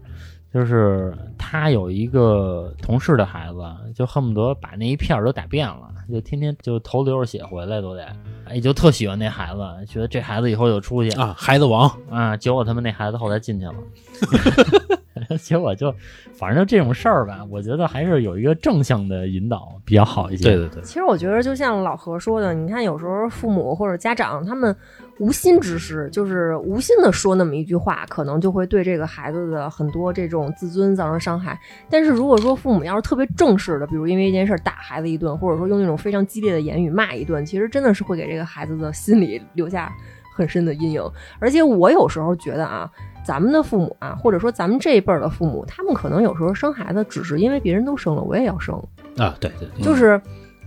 [0.54, 3.58] 就是他有一个同事的孩子，
[3.92, 8.06] 就恨不得把那一片儿都打遍了，就天天就头流着血回来都得，
[8.44, 11.34] 哎，就特喜欢那孩子，觉得这孩子以后有出息啊！
[11.36, 12.36] 孩子王啊。
[12.36, 13.74] 结果他们那孩子后来进去了。
[15.40, 15.92] 结果就，
[16.34, 20.44] 反正就这种事儿吧，我觉得还是有一个正向的引导比较好一些。
[20.44, 24.74] 对对对，其实我觉得，就像老何说的，你看有时候父母或者家长他们
[25.18, 31.58] 无心之失，就是无心的说那么一句话，可能就会对这个孩子的很多这种自尊造成伤害。
[31.88, 39.90] 但是如果说父母要是特别正式的，比如因为一件事打孩子一顿，或者说用那种非常激烈的言语骂一顿，其实真的是会给这个孩子的心理留下
[40.34, 41.02] 很深的阴影。
[41.38, 42.90] 而且我有时候觉得啊。
[43.26, 48.74] 咱们的父母啊，或者说咱们这一辈儿的父母，他们可能有时候生孩子只是因为别人都生了，我也要生。
[49.16, 50.20] 啊，对对对，就是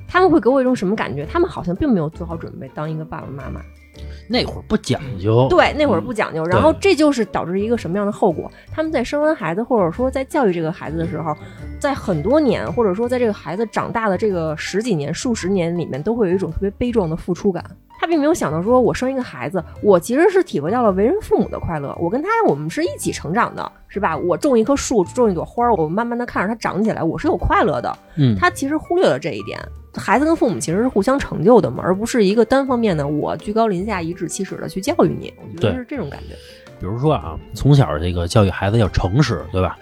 [0.08, 1.24] 他们会给我一种什么感觉？
[1.32, 3.62] 他们好像并没有做好准备当一个爸爸妈妈。
[4.28, 8.52] 那会儿不讲究，对，那会儿不讲究，然后这就是导致一个什么样的后果？
[8.72, 11.36] 他们在生完孩子，或者说在教育这个孩子的时候，
[11.80, 17.64] 在很多年，或者说在这个孩子长大的这个十几年、数十年里面，都会有一种特别悲壮的付出感。
[18.00, 21.96] 他并没有想到说，我生一个孩子，我其实是体会到了为人父母的快乐。
[22.00, 24.16] 我跟他，我们是一起成长的，是吧？
[24.16, 27.98] 我种一棵树，种一朵花，我慢慢的看着它长起来，我是有快乐的。
[28.16, 29.60] 嗯，他其实忽略了这一点。
[29.96, 35.34] 孩子跟父母其实是互相成就的嘛，而不是一个单方面的我居高临下、颐指气使的去教育你。
[35.56, 36.36] 我觉得是这种感觉。
[36.80, 39.76] 比如说啊，从小这个教育孩子要诚实，对吧？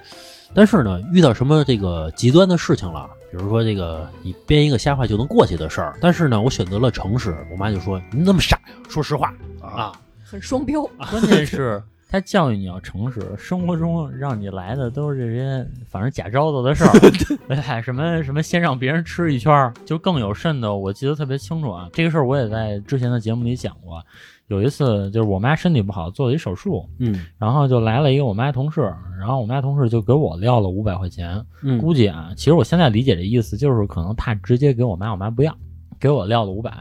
[0.53, 8.73] 但是呢，遇到什么这个极端的事情了，比如说这个你编一个瞎话就能过去的事儿，但是呢，我选择了诚实，我妈就说你怎么那么傻呀？
[8.87, 9.91] 说实话啊，
[10.23, 10.81] 很双标。
[11.11, 16.91] 关键是他教育你要诚实，生活中让你来的都是这些反正假招子的事儿？
[17.83, 21.89] 什么什么先让别人吃一圈儿，就更有甚的，我记得特别清楚啊。
[21.91, 24.01] 这个事儿我也在之前的节目里讲过。
[24.47, 35.55] 有一次就是我妈身体不好，做了一手术，嗯然后就来了一个我妈同事，然后我妈同事就给我撂了五百块钱，嗯估计啊，其实我现在理解这意思就是可能怕直接给我妈，我妈不要，
[35.99, 36.71] 给我撂了五百。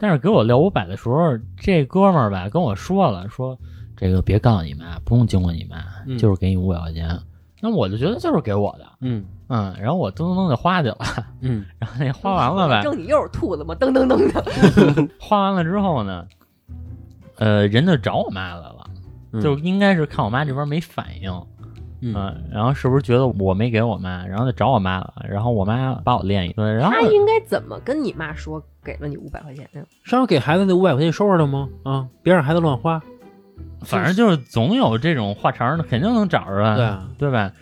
[0.00, 3.58] 但是给我撂五百的时候，这哥们儿吧跟我说了，说
[3.96, 7.18] 这个别告诉你妈，不用经过你妈，嗯就是给你五百块钱。
[7.60, 10.98] 那我就觉得就是给我的，嗯嗯，然后我噔噔噔就花去了，
[11.40, 13.74] 嗯 然后那花完了呗，正你又是兔子吗？
[13.74, 15.08] 噔噔噔的。
[15.18, 16.24] 花完了之后呢，
[17.38, 18.86] 呃，人就找我妈来了，
[19.32, 21.30] 嗯就应该是看我妈这边没反应，
[22.00, 29.82] 嗯嗯，然后是不是觉得我没给我妈，然后就找我妈了，然后我妈把我练一顿，然后他应该怎么跟你妈说给了你五百块钱呀？
[30.04, 31.68] 上回给孩子那五百块钱收着了吗？
[31.84, 33.02] 啊，别让孩子乱花。
[33.82, 36.76] 反正就是总有这种话茬儿的，肯定能找着啊？
[36.76, 37.52] 对啊，对吧？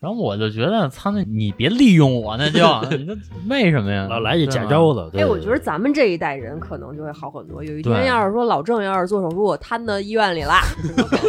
[0.00, 2.60] 然后我就觉得，操，那你别利用我，那就
[2.96, 3.14] 你这
[3.50, 4.06] 为什么呀？
[4.08, 5.10] 老来这假招子。
[5.12, 7.62] 哎，我觉得咱们这一代人可能就会好很多。
[7.62, 10.54] 有一天要是说老郑要是做手术，我瘫到医院里了，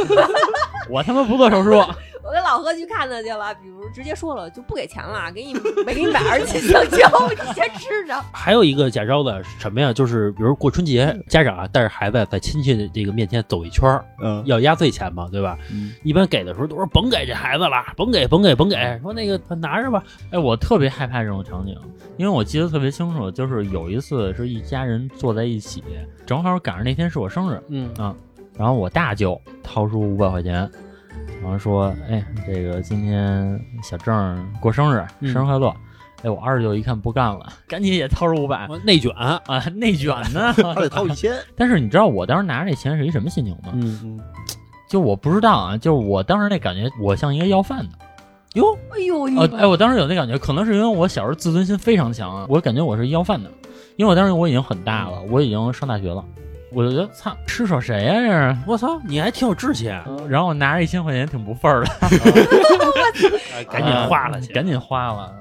[0.89, 1.71] 我他妈不做手术，
[2.23, 5.53] 我跟老何去看他去了，比如直接说了就不给钱了，给你
[5.85, 8.15] 没给你买二斤香蕉，你先吃着。
[8.31, 9.91] 还有一个假招子什么呀？
[9.91, 15.57] 就是比如过春节，家长啊带着孩子在亲戚的这个面前走一圈儿，嗯要压岁钱嘛，对吧？
[15.71, 20.03] 嗯一般给的时候都说甭给这孩子了，甭给，甭给，甭给，说那个拿着吧。
[20.31, 21.75] 哎，我特别害怕这种场景，
[22.17, 25.83] 因为我记得特别清楚，就是有一次是一家人坐在一起，
[26.25, 28.15] 正好赶上那天是我生日，嗯
[28.57, 30.69] 然后我大舅掏出五百块钱，
[31.41, 35.73] 然后说：“哎，这个今天小郑过生日，嗯生日快乐！”
[36.23, 39.41] 哎，我二舅一看不干了，赶紧也掏出五百内卷，啊，
[39.73, 40.53] 内卷呢。
[40.75, 43.71] 还得掏一千， 但是你知道我当时拿着这钱是一什么心情吗？
[43.73, 44.19] 嗯，嗯，
[44.87, 47.89] 就我不知道啊，就是我当时那感觉，我像一个要饭的。
[48.53, 49.23] 哟，哎呦，
[49.57, 53.49] 哎，我当时有那感觉，可能是因为我小时候自尊心非常强，我感觉我是要饭的，
[53.95, 56.23] 因为我当时我已经很大了，我已经上大学了，
[56.73, 58.57] 我就觉得操，施舍谁呀、这是？
[58.65, 60.05] 我操，你还挺有志气啊！
[60.29, 61.91] 然后我拿着一千块钱挺不忿儿的，
[63.69, 64.53] 赶紧花了去。
[64.53, 65.33] 赶紧花了。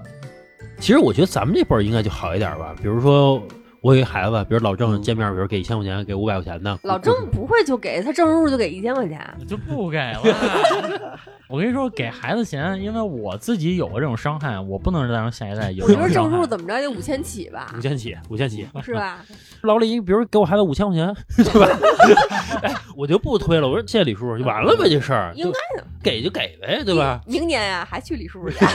[0.79, 3.41] 其实我觉得咱们这辈儿应该就好一点吧，比如说
[3.83, 9.19] 我有一孩子，比如老郑嗯见面，比如给一千块钱，给五百块钱的，老郑不会就给他正入就给一千块钱，
[9.49, 10.21] 就不给了。
[11.49, 16.39] 我跟你说，给孩子钱，因为我自己有过这种伤害，我不能让下一代有我觉得正这种伤害。
[16.39, 18.69] 入怎么着也得五千起吧五，千起，五千起。
[18.85, 19.25] 是吧？
[19.63, 21.67] 老李，比如给我孩子五千块钱， 对吧？
[22.63, 27.21] 哎，我就不推了，我说谢谢李叔，就完了呗，这事儿应该的，给就给呗，对吧？
[27.27, 28.69] 明年呀还去李叔叔家，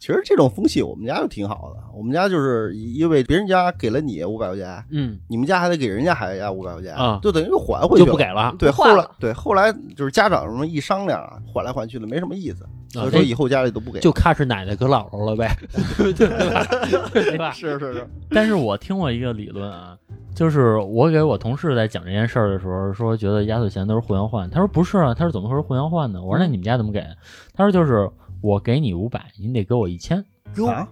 [0.00, 8.24] 其实这种风气我们家就挺好的，我们家就是因为别人家给了你五百块钱，嗯，你们家还得给人家孩子家五百块钱啊就等于还回去了就不给。
[8.24, 8.54] 了。
[8.58, 14.00] 对，后来对后来就是家长什么一商量啊，换来换去的没什么意思，所以啊说以后家里都不给。
[14.00, 15.54] 就看是奶奶搁姥姥了呗，
[16.16, 16.66] 对吧？
[17.12, 17.50] 对吧？
[17.52, 19.94] 是是是，但是我听过一个理论啊，
[20.34, 24.48] 就是我给我同事在讲这件事儿的时候，说觉得压岁钱都是互相换。
[24.48, 26.22] 他说不是啊，他说怎么会是互相换呢？
[26.22, 27.04] 我说那你们家怎么给？
[27.52, 28.08] 他说就是
[28.40, 30.24] 我给你五百，你得给我一千。
[30.56, 30.88] 哟啊，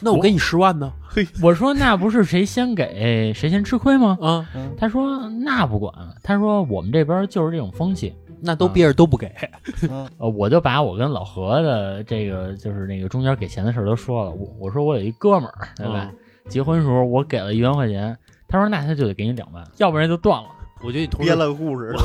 [0.00, 0.92] 那我给你十万呢？
[1.06, 4.16] 嘿我说那不是谁先给谁先吃亏吗？
[4.20, 5.92] 啊，他说那不管，
[6.22, 8.14] 他说我们这边就是这种风气。
[8.46, 9.32] 那都憋着都不给。
[10.18, 14.30] 我就把我跟老何的这个就是那个中间给钱的事儿都说了。
[14.32, 16.10] 我我说我有一哥们儿，对吧？
[16.46, 18.14] 结婚时候我给了一万块钱，
[18.46, 20.48] 他说那他就得给你两万，要不然就断了。
[20.82, 22.04] 我觉得你编了个故事是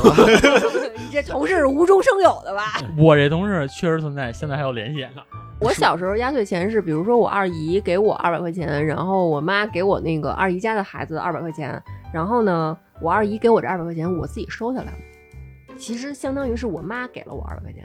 [1.00, 2.74] 你这同事是无中生有的吧？
[2.98, 5.06] 我这同事确实存在，现在还有联系。
[5.58, 11.82] 我小时候压岁钱是，比如说我二姨给我二百块钱，然后我妈给我那个二姨家的孩子二百块钱，
[12.12, 14.98] 然后呢，我二姨给我这二百块钱，我自己收下来了。
[15.78, 17.84] 其实相当于是我妈给了我二百块钱，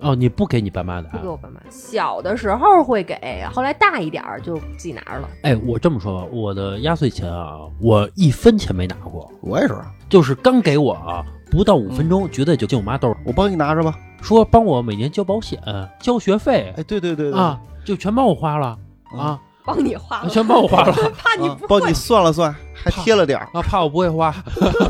[0.00, 1.28] 哦，你不给你爸妈的啊不给？
[1.28, 1.60] 我爸妈。
[1.70, 5.28] 小的时候会给，后来大一点儿就自己拿着了。
[5.42, 9.74] 哎，我这么说吧，我的压岁钱啊，我一分钱没拿过，我也是，
[10.08, 13.94] 就是刚给我啊，不到五分钟，绝对就进我妈兜儿，我帮你拿着吧。
[14.22, 15.58] 说帮我每年交保险、
[15.98, 18.78] 交学费哎，对对对对啊，就全帮我花了
[19.14, 21.92] 嗯啊，帮你花了，全帮我花了 怕你不帮你。
[21.94, 23.48] 算了算，还贴了点儿。
[23.52, 24.34] 啊，怕我不会花。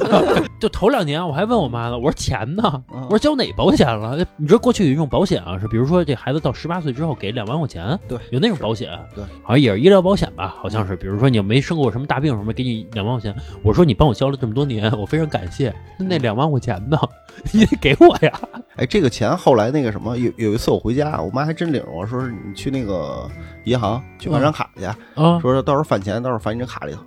[0.60, 2.82] 就头两年我还问我妈呢，我说钱呢？
[2.92, 4.16] 嗯我说交哪保险了？
[4.36, 10.94] 你知道过去有一种保险啊，是比如说这孩子到十八岁之后给两万块钱，对，有那种保险，对，好像也是医疗保险吧，好像是。
[10.96, 13.34] 比如说你没生过什么大病什么，给你两万块钱。
[13.62, 15.74] 我说你帮我交了这么多年，我非常感谢。
[15.98, 16.98] 那两万块钱呢？
[17.52, 18.38] 你得给我呀。
[18.76, 23.26] 哎，这个钱后来那个什么，有有一次我回家，我妈还真领我说是你去那个
[23.64, 27.00] 银行去办张卡去，啊说是到时候返钱，到时候返你这卡里头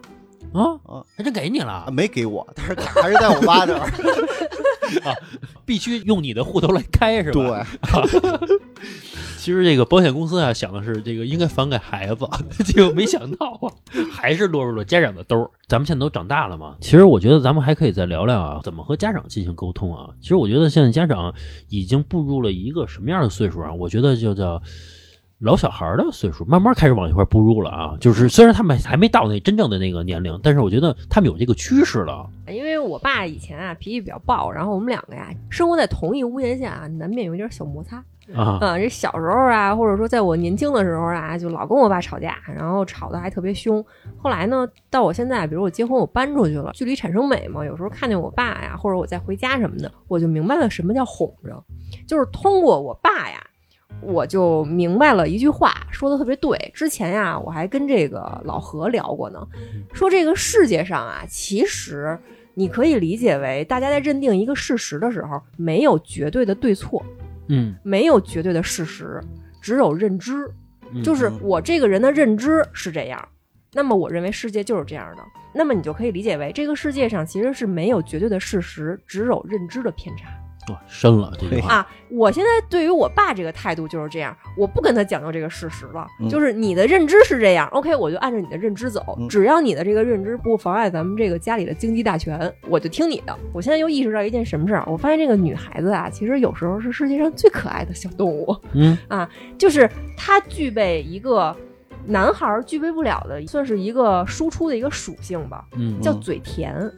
[0.53, 3.89] 啊啊，还真给你啊，了，没给我，但是卡还是在我妈这儿。
[5.65, 7.65] 必须用你的户头来开是吧？
[7.81, 8.59] 对，
[9.39, 12.27] 其实这个保险公司啊，想的是这个应该返给孩子，
[12.63, 13.65] 结果没想到啊，
[14.11, 15.49] 还是落入了家长的兜儿。
[15.67, 20.09] 咱们现在都长大了嘛，其实我觉得咱们还可以再聊聊啊，怎么和家长进行沟通啊。
[20.21, 21.33] 其实我觉得现在家长
[21.69, 23.73] 已经步入了一个什么样的岁数啊？
[23.73, 24.61] 我觉得就叫。
[25.43, 32.25] 老小孩儿的岁数慢慢开始往一块儿步入了啊，就是虽然他们还没到那真正的那个年龄，但是我觉得他们有这个趋势了。
[32.47, 38.01] 因为我爸以前啊脾气比较暴，然后我们两个呀生活在同一屋檐下啊，难免有点小摩擦。
[38.33, 43.83] 啊，嗯，这小时候啊，或者说在我年轻的时候啊，就老跟我爸吵架，然后吵得还特别凶。
[44.17, 51.61] 后来呢，到我现在，比如我结婚，我搬出去了，距离产生美嘛，有时候看见我爸呀，或者我再回家什么的，我就明白了什么叫哄着，
[52.07, 53.42] 就是通过我爸呀。
[54.01, 56.57] 我就明白了一句话，说的特别对。
[56.73, 59.47] 之前呀，我还跟这个老何聊过呢，
[59.93, 62.17] 说这个世界上啊，其实
[62.53, 67.03] 你可以理解为，大家在认定一个事实的时候，没有绝对的对错，
[67.47, 69.21] 嗯，没有绝对的事实，
[69.61, 70.33] 只有认知。
[70.91, 71.01] 嗯。
[71.01, 73.27] 就是嗯我这个人的认知是这样，
[73.73, 75.23] 那么我认为世界就是这样的，
[75.53, 80.27] 那么你就可以理解为这个世界上其实是没有绝对的事实，只有认知的偏差
[80.69, 81.87] 哇深了这句话，啊。
[82.09, 93.35] 我现在对于我爸这个态度就是这样，我不跟他讲究这个事实了，嗯就是你的认知是这样，OK，我就按照你的认知走，嗯只要你的这个认知不妨碍咱们这个家里的经济大权，我就听你的。
[93.51, 98.55] 我现在又意识到一件什么事儿，我发现这个女孩子啊，其实有时候是世界上最可爱的小动物。
[98.73, 101.55] 嗯 啊就是她具备一个
[102.05, 106.91] 男孩儿具备不了的，算是一个输出的一个属性吧，嗯叫嘴甜。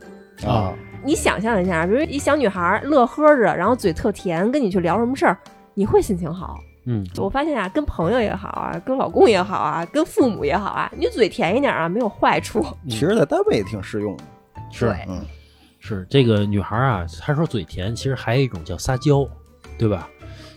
[0.43, 0.73] 啊，
[1.03, 5.37] 你想象一下，比如一小女孩乐呵着，然后嘴特甜，跟你去聊什么事儿，
[5.73, 6.59] 你会心情好。
[6.87, 12.63] 嗯我发现啊，跟朋友也好啊，跟老公也好啊，跟父母也好啊，你嘴甜一点啊，没有坏处。
[12.87, 14.23] 其实，在单位也挺适用的。
[14.71, 15.25] 是嗯，
[15.79, 19.27] 是这个女孩啊，她说嘴甜，其实还有一种叫撒娇，
[19.79, 20.07] 对吧？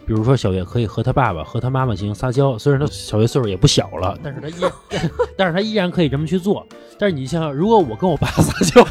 [0.06, 4.70] 比如说小月可以和她爸爸和她妈妈进行撒娇，虽然她小月岁数也不小了，但是她依，
[5.36, 6.66] 但是她依然可以这么去做。
[6.98, 8.82] 但是你想想，如果我跟我爸撒娇，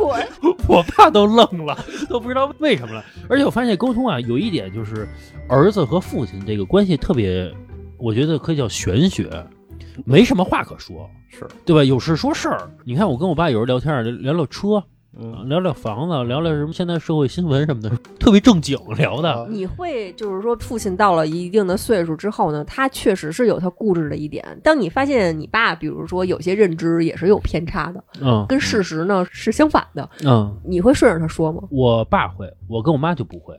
[0.00, 0.28] 滚，
[0.68, 1.76] 我爸都愣了，
[2.08, 3.04] 都不知道为什么了。
[3.28, 5.06] 而且我发现沟通啊，有一点就是
[5.48, 7.52] 儿子和父亲这个关系特别，
[7.98, 9.28] 我觉得可以叫玄学，
[10.04, 11.84] 没什么话可说，是对吧？
[11.84, 12.70] 有事说事儿。
[12.84, 14.82] 你看我跟我爸有时候聊天儿，聊聊车，
[15.18, 19.30] 嗯，聊聊房子，聊聊什么现在社会新闻什么的，特别正经聊的。
[19.32, 24.44] 啊你会就是说，父亲到了一定的岁数之后呢，他确实是有他固执的一点。
[24.62, 31.62] 当你发现你爸，比如说有些认知也是有偏差的，嗯跟事实呢是相反的，嗯，你会顺着他说吗？
[31.70, 33.58] 我爸会，我跟我妈就不会。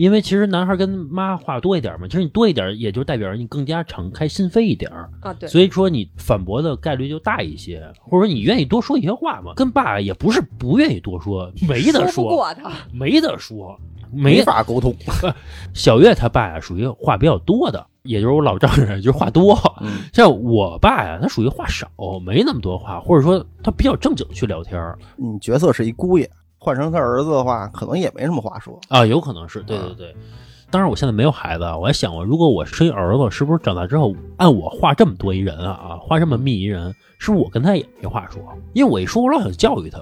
[0.00, 5.10] 因为其实男孩跟妈话多一点嘛，其实你多一点，也就代表你更加敞开心扉一点儿。
[5.20, 9.52] 啊，对，所以说你反驳的概率就大一些，或者说你愿意多说一些话嘛。
[9.54, 12.72] 跟爸也不是不愿意多说，没得说说，过他。
[12.90, 13.78] 没得说，
[14.10, 14.42] 没没。
[14.42, 14.96] 法沟通。
[15.74, 19.54] 小月他爸呀，属于话比较多的，也就是我老丈人，就是话多。
[19.82, 21.86] 嗯像我爸呀，他属于话少，
[22.24, 26.30] 没那么多话，或者说他比较正经去聊天儿你角色是一姑爷，
[26.60, 28.78] 换成他儿子的话，可能也没什么话说。
[28.88, 30.14] 啊，有可能是对对对。
[30.70, 38.40] 当然，我现在没有孩子啊，我还想过，如果我生一儿子，是不是长大之后按我画这么多一人啊啊，话这么密一人，是不是我跟他也没话说？
[38.72, 39.98] 因为我一说，我老想教育他，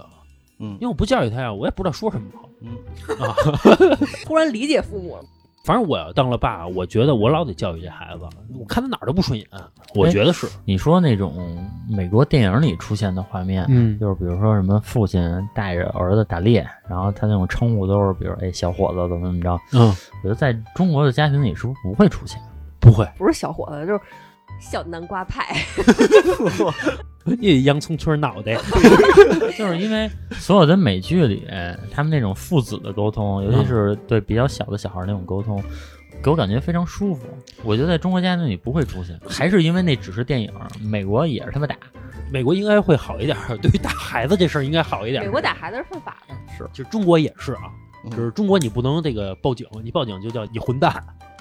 [0.59, 2.77] 嗯因为我不教育他呀，我也不知道说什么好嗯
[3.25, 3.35] 啊。
[4.27, 5.23] 突然理解父母了，
[5.69, 8.23] 反正我要当了爸，我觉得我老得教育这孩子，
[8.59, 9.47] 我看他哪儿都不顺眼，
[9.95, 15.21] 我觉得是，你说那种美国电影里出现的画面，嗯就是比如说什么父亲
[15.55, 22.41] 带着儿子打猎，然后他那种称呼都是比如哎小伙子怎么怎么着，嗯，我觉得在中国的家庭里是不是不会出现？
[22.81, 24.01] 不会，不是小伙子，就是
[24.61, 25.57] 小南瓜派。
[27.41, 28.57] 你洋葱圈脑袋，
[29.59, 31.47] 就是因为所有的美剧里，
[31.91, 35.63] 他们那种父子的沟通，尤其是对比较小的小孩那种沟通，
[36.23, 37.27] 给我感觉非常舒服。
[37.63, 40.51] 我觉得在中国家庭里不会出现，还是因为那只是电影，
[40.81, 41.77] 美国也是他们打。
[42.33, 45.23] 美国应该会好一点，对于打孩子这事儿应该好一点。
[45.23, 47.71] 美国打孩子是犯法的，是就中国也是啊，
[48.05, 50.93] 嗯就是中国你不能这个报警，你报警就叫你混蛋，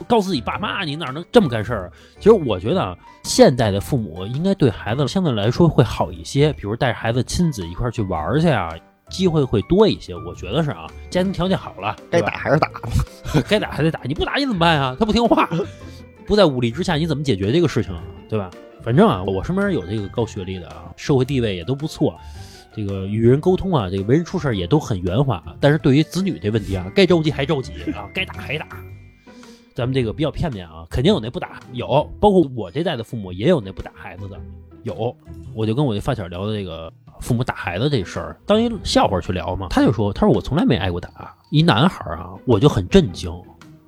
[0.06, 1.92] 告诉自己爸妈，你哪能这么干事儿？
[2.18, 8.70] 其实我觉得啊，现代的父母应该对孩子相对来说会好一些，比如带着孩子亲子一块儿去玩儿去啊，
[9.10, 10.14] 机会会多一些。
[10.16, 12.70] 我觉得是啊，家庭条件好了，该打还是打。
[13.48, 14.96] 该打还得打，你不打你怎么办啊？
[15.00, 15.50] 他不听话，
[16.26, 18.02] 不在武力之下，你怎么解决这个事情啊？
[18.30, 18.50] 对吧？
[18.84, 22.18] 反正啊，我身边有这个高学历的啊，社会地位也都不错，
[22.74, 25.44] 这个与人沟通啊，这个为人处事也都很圆滑。
[25.60, 28.66] 但是对于子女这问题啊，该着急还着急啊，该打还打。
[29.78, 31.88] 咱们这个比较片面啊，肯定有那不打，有，
[32.20, 34.36] 包括我这代的父母也有那不打孩子的，
[34.82, 35.16] 有。
[35.54, 39.68] 我就跟我这发小聊的这个父母打孩子这事儿，当一笑话去聊嘛。
[39.70, 43.32] 他就说，他说我从来没挨过打，一男孩儿啊，我就很震惊。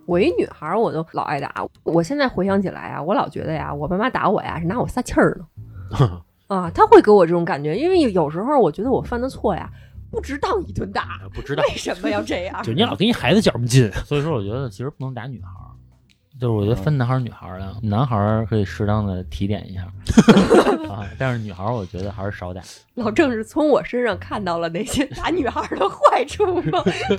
[0.05, 1.65] 我一女孩儿我都老挨打。
[1.81, 5.41] 我现在回想起来啊，我老觉得呀，我爸妈打我呀是拿我撒气儿
[5.89, 6.21] 呢。
[6.45, 9.67] 啊，他会给我这种感觉，因为有时候我觉得我犯的错呀，
[10.11, 11.19] 不值当一顿打。
[11.33, 12.61] 不值当为，什么要这样？
[12.61, 13.91] 就你老跟一孩子较什么劲？
[14.05, 15.68] 所以说，我觉得其实不能打女孩儿，
[16.39, 19.81] 就是我觉得分男孩儿女孩儿的，男孩儿可以适当的提点一下
[20.89, 22.61] 啊，但是女孩儿我觉得还是少打。
[22.95, 26.81] 老郑是从我身上看到了那些打女孩儿的坏处吗？
[26.83, 27.17] 对，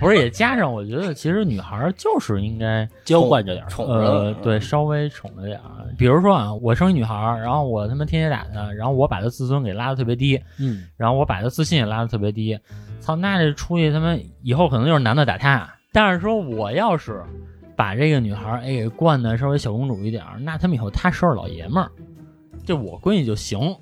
[0.00, 5.64] 不是也加上，我觉得其实女孩儿就是应该娇惯着点儿，宠着呃，对，稍微宠着点儿。
[5.96, 12.58] 比如说啊，我生一女孩儿，然后我他妈天天打她，然后我把她自尊给拉的特别低，嗯，然后我把她自信也拉的特别低，
[13.00, 15.68] 操，那这出去他妈以后可能就是男的打她。
[15.92, 17.20] 但是说我要是
[17.80, 21.90] 把这个女孩儿哎给惯的稍微小公主一点儿，那他们以后他收拾老爷们儿，
[22.62, 23.74] 就我闺女就行。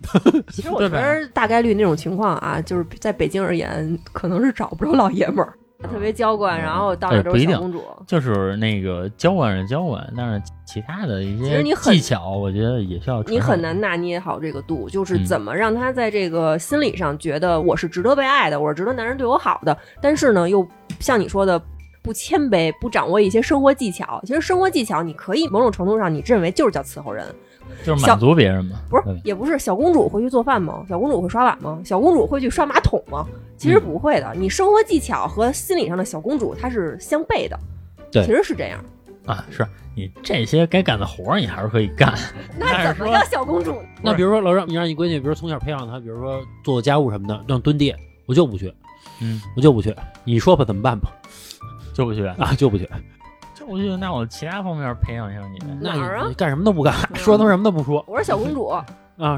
[0.48, 7.82] 其实我觉得大概率那种情况啊，就是在北京而言，可能是找不着老爷们儿，特别娇惯，然后到那都是小公主。
[8.06, 20.66] 就是那个娇惯是娇惯，但是其他的一些其实你很技巧，我觉得也需要你很难拿捏好这个度，就是嗯怎么让他在这个心理上觉得我是值得被爱的，我是值得男人对我好的，但是呢，又
[20.98, 21.60] 像你说的。
[22.04, 24.20] 不谦卑，不掌握一些生活技巧。
[24.26, 27.26] 其实生活技巧，你可以某种程度上，你认为就是叫伺候人，
[27.82, 28.78] 就是满足别人嘛。
[28.90, 29.58] 不是，也不是。
[29.58, 30.84] 小公主会去做饭吗？
[30.86, 31.80] 小公主会刷碗吗？
[31.82, 33.26] 小公主会去刷马桶吗？
[33.56, 34.34] 其实嗯不会的。
[34.36, 37.58] 你生活技巧和心理上的小公主，它是相悖的。
[38.12, 38.84] 对其实是这样。
[39.24, 42.12] 啊，是你这些该干的活儿，你还是可以干。
[42.58, 43.74] 那怎么叫小公主？
[44.04, 47.94] 那比如说，老让你让你闺女，比如从小培养她，比如说做家务什么的，让蹲地，
[48.26, 48.70] 我就不去，
[49.22, 49.96] 嗯，我就不去。
[50.24, 51.10] 你说吧，怎么办吧？
[51.94, 52.86] 就不去，啊，就不去。
[53.54, 53.96] 就不去。
[53.96, 55.58] 那我其他方面培养一下你。
[55.80, 58.66] 那哪儿啊你干什么都不干，说他妈什么都不说我是小公主。
[58.66, 58.84] 啊！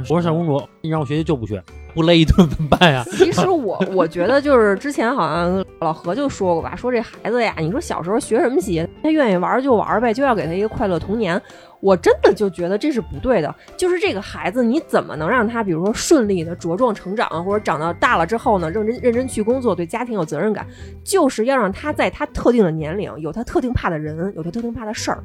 [0.09, 1.63] 我是小公主，你让我学习就不学，
[1.97, 3.03] 不勒一顿怎么办呀？
[3.16, 8.86] 其实我我觉得就是之前好像老何就说过吧，说这孩子呀，你说小时候学什么习？
[9.03, 11.40] 他愿意玩就玩呗，就要给他一个快乐童年。
[11.80, 13.55] 我真的就觉得这是不对的。
[13.78, 20.66] 就是这个孩子，你怎么能让他，比如说顺利的茁壮成长，或者长到大了之后呢，认真认真去工作，对家庭有责任感，
[21.03, 25.22] 就是要让他在他特定的年龄有他特定怕的人，有他特定怕的事儿。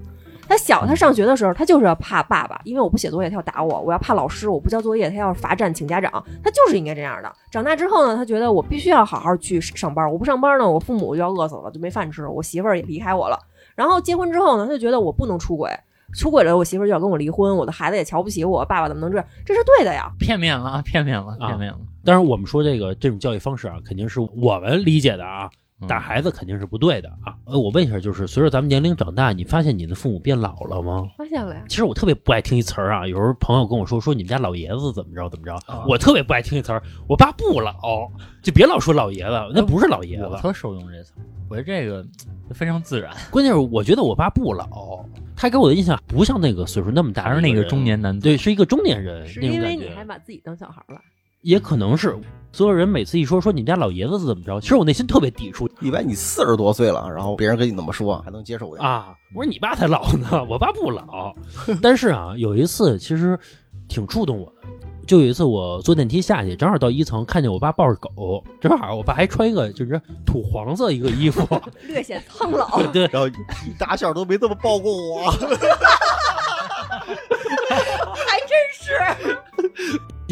[0.48, 6.12] 他小，他上学的时候，他就是要怕爸爸，因为我不写作业，他要打我；我要怕老师，我不交作业，他要罚站请家长。
[6.44, 7.32] 他就是应该这样的。
[7.50, 13.39] 长大之后呢，他觉得我必须要好好去上班，我不上班呢，我父母就要饿死了，就没饭吃，我媳妇儿也离开我了。
[13.76, 15.72] 然后结婚之后呢，他就觉得我不能出轨，
[16.14, 19.26] 出轨了，我媳妇儿就要跟我离婚，我的孩子也瞧不起我，爸爸怎么能这样？
[19.46, 20.12] 这是对的呀。
[20.20, 21.80] 片面了啊，片面了，啊片面了。
[22.04, 25.58] 当然，我们说这个这种教育方式啊，肯定是我们理解的啊，嗯
[25.88, 27.36] 打孩子肯定是不对的啊。
[27.46, 31.08] 呃，我问一下，就是随着咱们年龄长大，你发现你的父母变老了吗？
[31.18, 38.10] 发现了呀，其实我特别不爱听一词儿啊，有时候朋友跟我说说你们家老爷子怎么着怎么着，啊我特别不爱听一词儿，我爸不老，
[38.44, 40.26] 就别老说老爷子，那不是老爷子。
[40.26, 41.14] 我特受用这词，
[41.50, 42.06] 我觉得这个
[42.54, 45.04] 非常自然，关键是我觉得我爸不老，
[45.36, 48.24] 他给我的印象不像那个岁数那么大的一人，还是那个中年男子。
[48.24, 50.06] 对，是一个中年人是因为你还。
[50.12, 51.00] 把自己当小孩儿了。
[51.42, 52.18] 也可能是
[52.54, 58.86] 所有人每次一说说你们家老爷子怎么着，其实我内心特别抵触一般你四十多岁了，然后别人跟你那么说，还能接受点。
[58.86, 59.16] 啊。
[59.34, 61.34] 我说你爸才老呢， 我爸不老。
[61.82, 63.39] 但是啊，有一次其实
[63.88, 64.68] 挺触动我的，
[65.08, 71.47] 就有一次我坐电梯下去，正好到一层，看见我爸抱着狗，正好我爸还穿一个就是土黄色一个衣服，
[71.88, 73.36] 略显苍老， 对，然后你
[73.80, 75.39] 打小都没这么抱过我，还
[78.41, 78.91] 真是。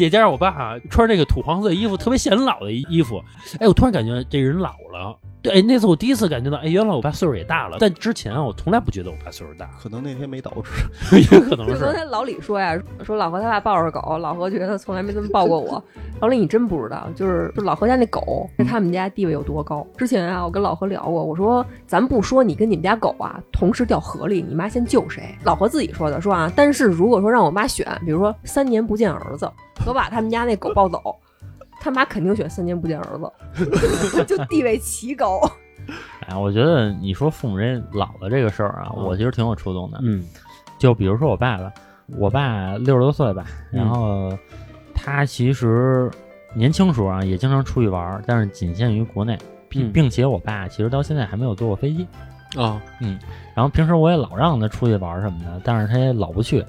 [0.00, 3.22] 也加上我爸穿这个土黄色衣服，特别显老的衣服。
[3.58, 5.18] 哎，我突然感觉这人老了。
[5.42, 7.76] 对，哎那次我第一次感觉到，哎，原来我爸岁数也大了。
[7.80, 10.64] 但之前啊，我从来不觉得我爸岁数大，可能那天没捯饬。
[11.16, 11.92] 也可能就昨。
[11.92, 15.82] 天老李说呀，说老何他爸抱着狗，老何觉得从来没这么抱过我。
[16.20, 19.86] 老李，你真不知道，就是就老何家那狗，在他们家地位有多高。
[19.96, 25.34] 之前啊，我跟老何聊过，我说咱不说你跟你们家狗啊同时掉河里，你妈先救谁？
[25.44, 29.50] 老何自己说的，说啊，但是如果说让我妈选，比如说三年不见儿子
[29.84, 31.16] 和把他们家那狗抱走，
[31.80, 35.40] 他妈肯定选三年不见儿子， 就地位奇高。
[36.28, 39.98] 哎，我觉得你说父母这老了这个事儿啊，嗯我其实挺有触动的。
[40.02, 40.22] 嗯
[40.78, 41.72] 就比如说我爸吧，
[42.18, 44.30] 我爸六十多岁吧，嗯然后
[44.94, 46.10] 他其实
[46.54, 52.06] 年轻时候啊也经常出去玩儿，但是仅限于国内，并嗯并且我爸其实到现在还没有坐过飞机。
[52.56, 53.18] 啊嗯
[53.54, 56.64] 然后平时我也老让他出去玩什么的，但是他也老不去。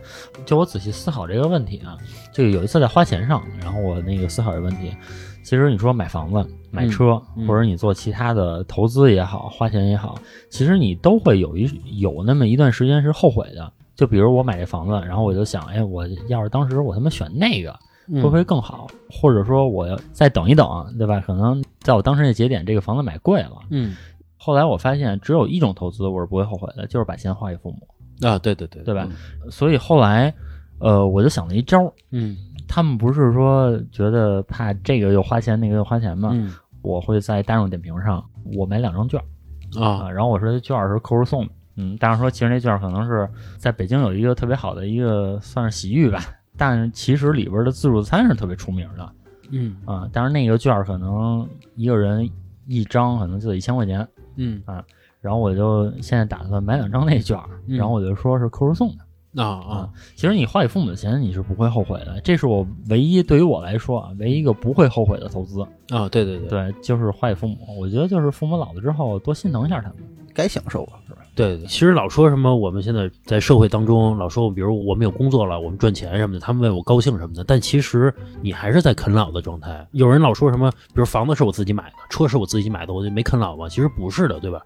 [0.45, 1.97] 就我仔细思考这个问题啊，
[2.33, 4.95] 就有一次在花钱上，然后我那个思考这个问题。
[5.43, 10.19] 其实你说买房子、买车，嗯或者你做其他的投资也好，花钱也好，
[10.49, 13.71] 其实你都会有一有那么一段时间是后悔的。
[13.95, 17.71] 就比如我买这房子，然后我就想，哎，我要是当时我他妈选那个，
[18.13, 18.87] 会不会更好？
[19.09, 20.67] 或者说我要再等一等，
[20.97, 21.19] 对吧？
[21.19, 23.53] 可能在我当时那节点，这个房子买贵了。
[23.69, 23.95] 嗯
[24.43, 29.07] 后来我发现，只有一种投资我是不会后悔的，就是把钱花给父母，啊，对对对对吧？
[29.51, 30.33] 所以后来，
[30.79, 32.35] 呃，我就想了一招儿，嗯。
[32.67, 36.31] 他们不是说觉得怕这个又花钱，那个又花钱吗？
[36.33, 36.53] 嗯？
[36.81, 38.23] 我会在大众点评上，
[38.55, 40.05] 我买两张券儿啊。
[40.05, 46.19] 啊，然后我说这券儿是客户送的，嗯，当然说其实那券儿可能是在北京有一个特别好的一个算是洗浴吧，
[46.57, 49.13] 但是其实里边的自助餐是特别出名的
[49.51, 49.75] 嗯。
[49.85, 52.27] 啊，但是那个券儿可能一个人
[52.67, 54.07] 一张可能就得一千块钱，
[54.41, 54.83] 嗯啊
[55.21, 59.03] 然后我就现在打算买两张那券儿，嗯然后我就说是客户送的。
[59.41, 62.19] 啊啊其实你花给父母的钱，你是不会后悔的。
[62.21, 65.61] 这是我唯一对于我来说啊，唯一一个不会后悔的投资。
[65.89, 67.57] 啊，对对对对，就是花给父母。
[67.79, 69.97] 我觉得就是父母老了之后，多心疼一下他们。
[70.33, 71.21] 该享受啊，是吧？
[71.35, 79.87] 对，其实老说什么我们现在在社会当中老说，比如我们有工作了，我们赚钱什么的，他们为我高兴什么的，但其实你还是在啃老的状态。
[79.91, 83.69] 有人老说什么，比如房子是我自己买的，车是我自己买的，我就没啃老吗？
[83.69, 84.61] 其实不是的，对吧？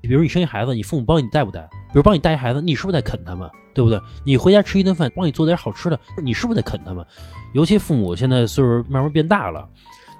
[0.00, 1.62] 比如你生一孩子，你父母帮你带不带？
[1.88, 3.50] 比如帮你带一孩子，你是不是在啃他们？
[3.72, 3.98] 对不对？
[4.24, 7.04] 你回家吃一顿饭，帮你做点好吃的，你是不是在啃他们？
[7.54, 9.68] 尤其父母现在岁数慢慢变大了。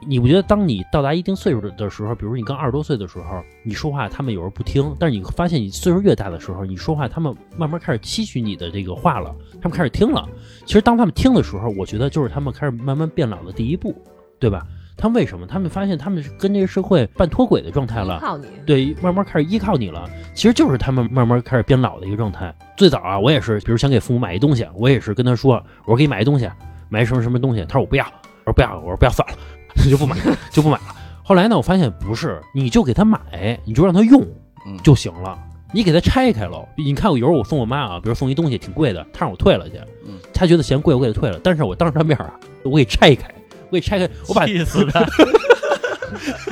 [0.00, 10.28] 你不觉得当你到达一定岁数的的时候，比如你刚二十多岁的时候，你说话他们有时候不听，但是你发现你岁数越大的时候，你说话他们慢慢开始吸取你的这个话了，他们开始听了。
[10.66, 13.94] 其实当他们听的时候，我觉得就是他们开始慢慢变老的第一步，
[14.38, 14.66] 对吧？
[14.96, 15.44] 他们为什么？
[15.44, 20.08] 他们发现他们是跟这个社会半脱轨的状态了，靠你，对，慢慢开始依靠你了。
[20.34, 22.54] 其实就是他们慢慢开始变老的一个状态。
[22.76, 26.48] 最早啊，我也是，比如想给父母买一东西，我也是跟他说，我说给你买一东西，
[26.88, 28.04] 买什么什么东西，他说我不要，
[28.44, 29.36] 我说不要，我说不要算了，
[29.90, 30.16] 就不买，
[30.50, 30.94] 就不买了。
[31.22, 34.20] 后来呢，我发现不是，你就给他买，你就让他用
[34.66, 35.38] 嗯就行了。
[35.72, 43.28] 你给他拆开了，你看我有时候我送我妈啊，比如送一东西挺贵的，她让我退了去，嗯她觉得嫌贵，我给她退了，但是我当着她面啊，我给拆开，
[43.70, 45.04] 我给拆开，我把气死他！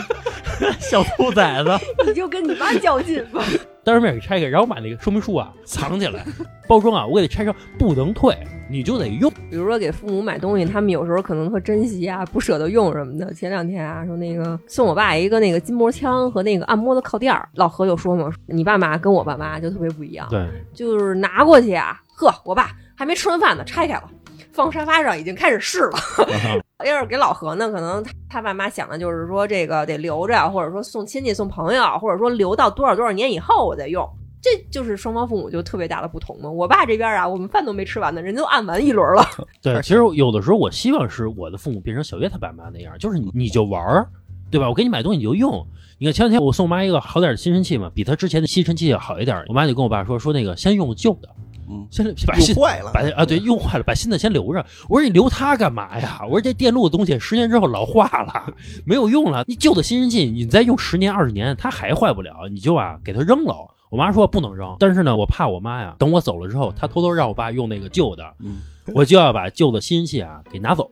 [0.81, 1.71] 小兔崽子，
[2.07, 3.43] 你就跟你妈较劲吧。
[3.85, 6.25] 当着面给拆开，然后把那个说明书啊 藏起来，
[6.69, 8.37] 包装啊我给它拆成不能退，
[8.71, 9.29] 你就得用。
[9.51, 13.35] 比如说给父母买东西，他们有时候可能特珍惜啊，不舍得用什么的。
[13.35, 24.05] 前两天啊，说那个送我爸一个那个筋膜枪和那个按摩的靠垫儿，老何就说嘛，你爸妈跟我爸妈就特别不一样，对，就是拿过去啊，呵，我爸还没吃完饭呢，拆开了。
[24.53, 25.99] 放沙发上已经开始试了
[26.85, 34.09] 要是给老何呢，可能他他爸妈想的就是说这个得留着，或者说送亲戚、送朋友，或者说留到多少多少年以后我再用。
[34.41, 36.51] 这就是双方父母就特别大的不同嘛。
[36.51, 39.25] 我爸这边啊，我们饭都没吃完呢，人都按完一轮了。
[39.63, 44.09] 对，其实有的时候我希望是我的父母变成小月他爸妈那样，就是你你就玩儿，
[44.51, 44.69] 对吧？
[44.69, 45.65] 我给你买东西你就用。
[46.01, 49.45] 你看前两天我送我妈一个好点的吸尘器嘛，比她之前的吸尘器要好一点。
[49.47, 51.29] 我妈就跟我爸说说那个先用旧的，
[51.73, 54.65] 嗯，先把新用坏了，把啊对用坏了，把新的先留着。
[54.89, 56.21] 我说你留它干嘛呀？
[56.25, 58.55] 我说这电路的东西十年之后老化了，
[58.85, 59.45] 没有用了。
[59.49, 63.55] 你旧的吸尘器你再用十年二十年它还坏不了，你就啊给它扔了。
[63.91, 68.63] 我妈说不能扔，但是呢，我怕我妈呀，等我走了之后，她偷偷让我爸用那个旧的，嗯，
[68.95, 70.89] 我就要把旧的吸尘器啊给拿走。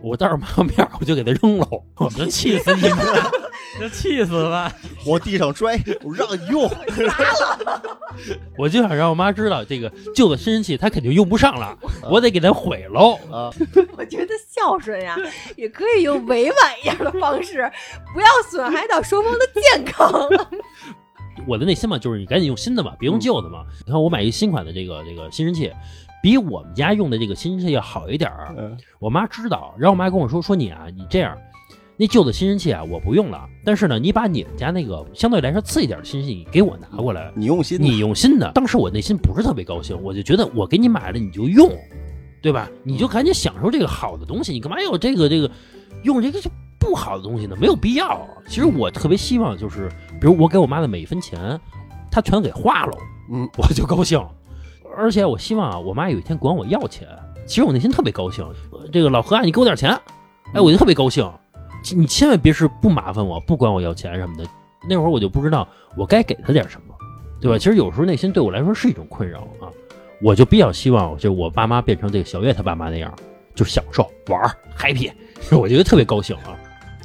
[0.00, 2.98] 我当着妈妈面我就给它扔了，我就气死你们
[3.74, 4.72] 了，就气死了！
[5.06, 6.70] 往地上摔，我让你用，
[8.58, 11.76] 我就想让我妈知道这个旧的吸尘器她肯定用不上了，
[12.10, 13.14] 我得给它毁喽。
[13.30, 13.50] 啊，
[13.96, 15.16] 我觉得孝顺呀，
[15.56, 17.70] 也可以用委婉一点的方式，
[18.14, 20.10] 不要损害到双方的健康。
[21.46, 23.64] 我的内心嘛，就是你赶紧用新的嘛，别用旧的嘛。
[23.86, 25.72] 你看我买一新款的这个这个吸尘器，
[26.20, 28.54] 比我们家用的这个吸尘器要好一点儿。
[28.58, 31.38] 嗯我妈知道，然后我妈跟我说说你啊，你这样，
[32.00, 38.52] 那旧的吸尘器啊我不用了，但是呢，你把你们家那个相对来说次一点的吸尘器给我拿过来，你用心，你用心的。
[38.54, 41.68] 当时我内心不是特别高兴，我就觉得我给你买了你就用，
[42.40, 42.70] 对吧？
[42.84, 45.50] 你就赶紧享受这个好的东西，你干嘛要这个这个
[46.04, 47.56] 用这个就不好的东西呢？
[47.60, 48.24] 没有必要。
[48.46, 49.88] 其实我特别希望就是，
[50.20, 51.60] 比如我给我妈的每一分钱，
[52.12, 52.96] 她全给花了，
[53.32, 54.24] 嗯，我就高兴。
[54.96, 57.08] 而且我希望啊，我妈有一天管我要钱，
[57.44, 58.44] 其实我内心特别高兴。
[58.70, 59.90] 呃这个老何啊，你给我点钱，
[60.54, 61.28] 哎，我就特别高兴。
[61.94, 64.44] 你千万别是不麻烦我，不管我要钱什么的。
[64.88, 65.66] 那会儿我就不知道
[65.96, 66.94] 我该给他点什么，
[67.40, 67.58] 对吧？
[67.58, 69.68] 其实有时候内心对我来说是一种困扰啊。
[70.22, 73.12] 我就比较希望，就我爸妈变成这个小月他爸妈那样，
[73.54, 75.10] 就享受玩儿 happy，
[75.56, 76.58] 我觉得特别高兴啊。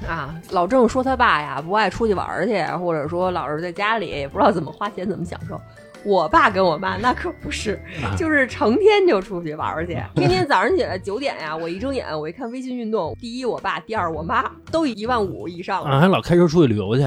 [0.08, 5.60] 啊，老郑说他爸呀不爱出去玩儿去，或者说老是在家里也不知道怎么花钱，怎么享受。
[6.06, 15.90] 我爸跟我妈那可不是，啊就是成天就出去玩儿去，天天早上起来九点呀，我一睁眼我一看微信运动，第一我爸，第二我妈，都一万五以上了。
[15.90, 17.04] 啊，还老开车出去旅游去，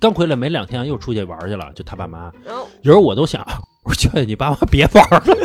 [0.00, 2.32] 刚回来没两天又出去玩儿去了，就他爸妈。
[2.44, 3.44] 然后有时候我都想，
[3.84, 5.36] 我说劝劝你爸妈别玩儿了。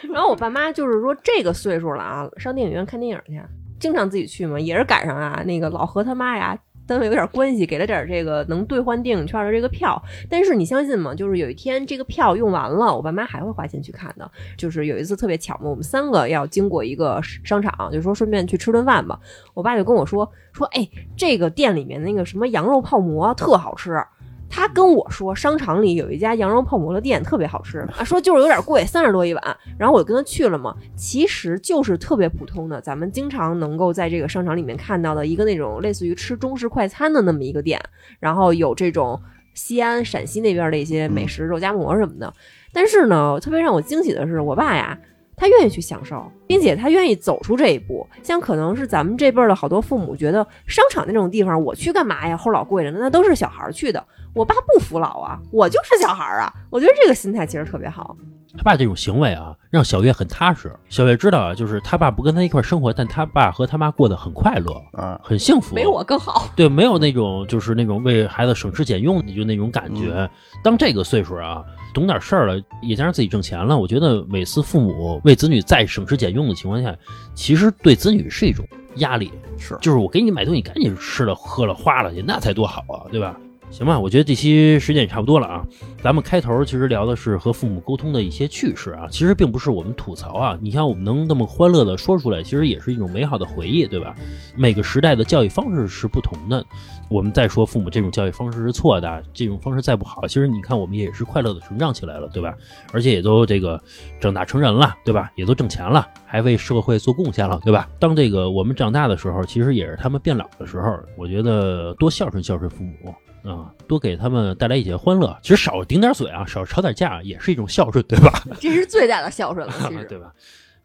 [0.12, 3.38] 然后我爸妈就是说这个岁数了啊，上电影院看电影去，
[3.78, 6.58] 经常自己去嘛，也是赶上啊，那个老何他妈呀。
[6.86, 11.14] 单位有点关系，给了点这个能兑换电影券的这个票，但是你相信吗？
[11.14, 14.30] 就是有一天这个票用完了，我爸妈还会花钱去看的。
[14.56, 19.18] 就是有一次特别巧嘛，我们三个要经过一个商场，就说顺便去吃顿饭吧。
[19.54, 24.00] 我爸就跟我说说，哎，这个店里面那个什么羊肉泡馍特好吃。
[24.48, 29.56] 他跟我说，商场里有一家羊肉泡馍的店特别好吃 啊，说就是有点贵，三十多一碗。
[29.78, 37.80] 然后我就跟他去了嘛，其实就是特别普通的，咱们经常能够在这个商场里面看到的一个那种类似于吃中式快餐的那么一个店，
[38.20, 39.20] 然后有这种
[39.54, 42.32] 西安、陕西那边的一些美食，肉夹馍什么的。
[42.72, 44.98] 但是呢，特别让我惊喜的是，我爸呀。
[45.38, 48.08] 他愿意去享受，并且他愿意走出这一步。
[48.22, 52.34] 像可能是咱们这辈儿的好多父母觉得，商场那种地方我去干嘛呀？
[52.34, 54.02] 齁老贵着呢，那都是小孩儿去的。
[54.36, 56.52] 我爸不服老啊，我就是小孩儿啊。
[56.68, 58.14] 我觉得这个心态其实特别好。
[58.54, 60.70] 他爸这种行为啊，让小月很踏实。
[60.90, 65.74] 小月知道啊，就是他爸不跟他一块儿生活，但他爸和他妈过得很快乐，啊，很幸福。
[65.74, 66.50] 没我更好。
[66.54, 70.28] 对，没有那种就是那种为孩子省吃俭用的就那种感觉。
[70.62, 71.64] 当这个岁数啊，
[71.94, 76.94] 懂点事儿了，也加上自己挣钱了，我觉得每次父母为子女再省吃俭用的情况下，
[77.34, 78.66] 其实对子女是一种
[78.96, 79.32] 压力。
[79.58, 83.34] 是就是我给你买东西，赶紧吃了喝了花了去，那才多好啊，对吧？
[83.70, 85.66] 行吧，我觉得这期时间也差不多了啊。
[86.02, 90.58] 咱们开头其实聊的是和父母沟通的一些趣事啊，其实并不是我们吐槽啊。
[90.62, 94.14] 你像我们能那么欢乐的说出来，其实也是一种美好的回忆，对吧？
[94.56, 96.64] 每个时代的教育方式是不同的。
[97.10, 102.54] 我们再说父母这种教育方式是错的，这种方式再不好，其实你看我们也是快乐的成长起来了，对吧？
[102.92, 103.80] 而且也都这个
[104.18, 105.30] 长大成人了，对吧？
[105.36, 107.88] 也都挣钱了，还为社会做贡献了，对吧？
[107.98, 110.98] 当这个我们长大的时候，其实也是他们变老的时候。
[111.16, 113.14] 我觉得多孝顺孝顺父母。
[113.46, 115.36] 啊，多给他们带来一些欢乐。
[115.42, 118.42] 其实少顶点嘴啊，少吵点架，也是一种孝顺，对吧？
[118.60, 120.04] 这是最大的孝顺了，其 实。
[120.04, 120.32] 对吧？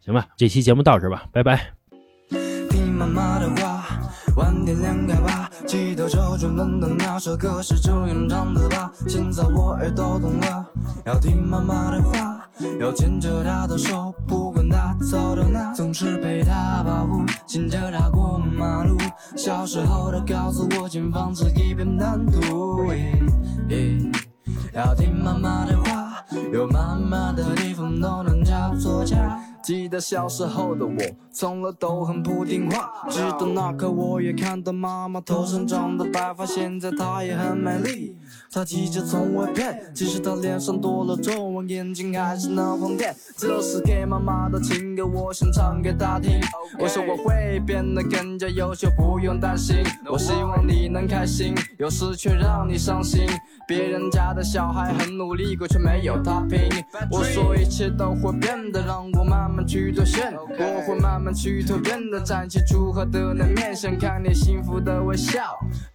[0.04, 1.72] 行吧，这期节目到这吧，拜拜。
[2.70, 3.71] 听妈妈的话，
[4.36, 5.50] 晚点凉快吧。
[5.66, 8.90] 记得周杰伦的那首歌是周远唱的吧？
[9.06, 10.66] 现在我也都懂了，
[11.04, 12.38] 要听妈妈的话。
[12.78, 18.96] 要牵着她的手，不管她走到哪，总是被她保护，牵着她过马路。
[19.36, 22.92] 小时候她告诉我，前方是一片蓝图。
[24.74, 29.38] 要听妈妈的话，有妈妈的地方都能叫做家。
[29.62, 30.96] 记得小时候的我，
[31.32, 33.08] 从来都很不听话。
[33.08, 38.16] 直到那刻，我也看到妈妈头上长的白发，现在她也很美丽。
[38.50, 43.14] 她气质从未变，即使她脸上多了皱纹，眼睛还是那红点。
[43.36, 46.40] 这是给妈妈的情歌，我想唱给她听。
[46.80, 49.76] 我说我会变得更加优秀，不用担心。
[50.10, 53.26] 我希望你能开心，有时却让你伤心。
[53.66, 56.60] 别人家的小孩很努力过，却没有他拼。
[57.10, 60.34] 我说一切都会变的，让我慢慢去兑现。
[60.36, 65.40] 我会慢慢去蜕变的，展现出好的那面，想看你幸福的微笑。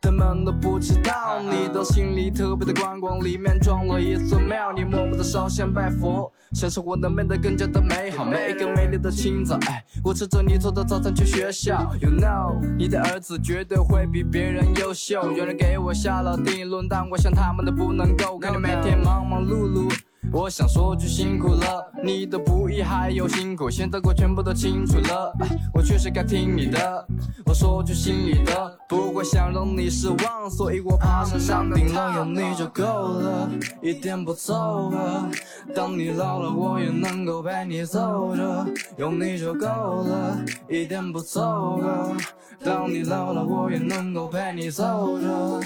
[0.02, 4.72] 他们都不知道，你的心里特别的宽广，里面装了一座庙。
[4.74, 8.26] 你默默的烧香拜佛，想生活能变得更加的美好。
[8.26, 11.94] 每一个美丽的清早，哎，我吃着你做的早餐去学校。
[12.02, 15.32] You know，你的儿子绝对会比别人优秀。
[15.32, 17.67] 有人给我下了定论，但我想他们。
[17.72, 19.92] 不能够看你每天忙忙碌碌，
[20.32, 25.34] 我想说句辛苦了，你的不易还有辛苦，现在我全部都清楚了，
[25.74, 27.08] 我确实该听你的，
[27.46, 33.50] 我说句心里的，不会想让你失望，所以我爬上山顶了，有你就够了，
[33.82, 35.30] 一点不凑合。
[35.76, 38.66] 当你老了，我也能够陪你走着，
[38.98, 40.40] 有你就够了，
[40.70, 42.16] 一点不凑合。
[42.64, 45.62] 当你老了，我也能够陪你走着。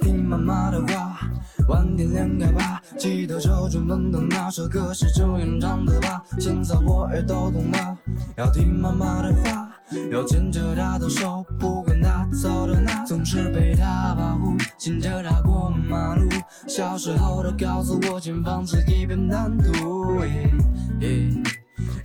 [0.00, 1.18] 听妈妈的话，
[1.68, 2.82] 晚点凉快吧。
[2.98, 6.22] 记得周杰伦的那首歌是周远唱的吧？
[6.38, 7.96] 现在我也都懂了，
[8.36, 9.70] 要听妈妈的话，
[10.10, 16.28] 要牵着她的手，不管她走到哪，总是被她保护，牵着她过马路。
[16.66, 20.22] 小时候她告诉我，前方是一片蓝图。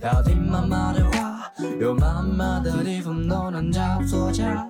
[0.00, 4.64] 要听妈妈的话，有妈妈的地方都能叫做家。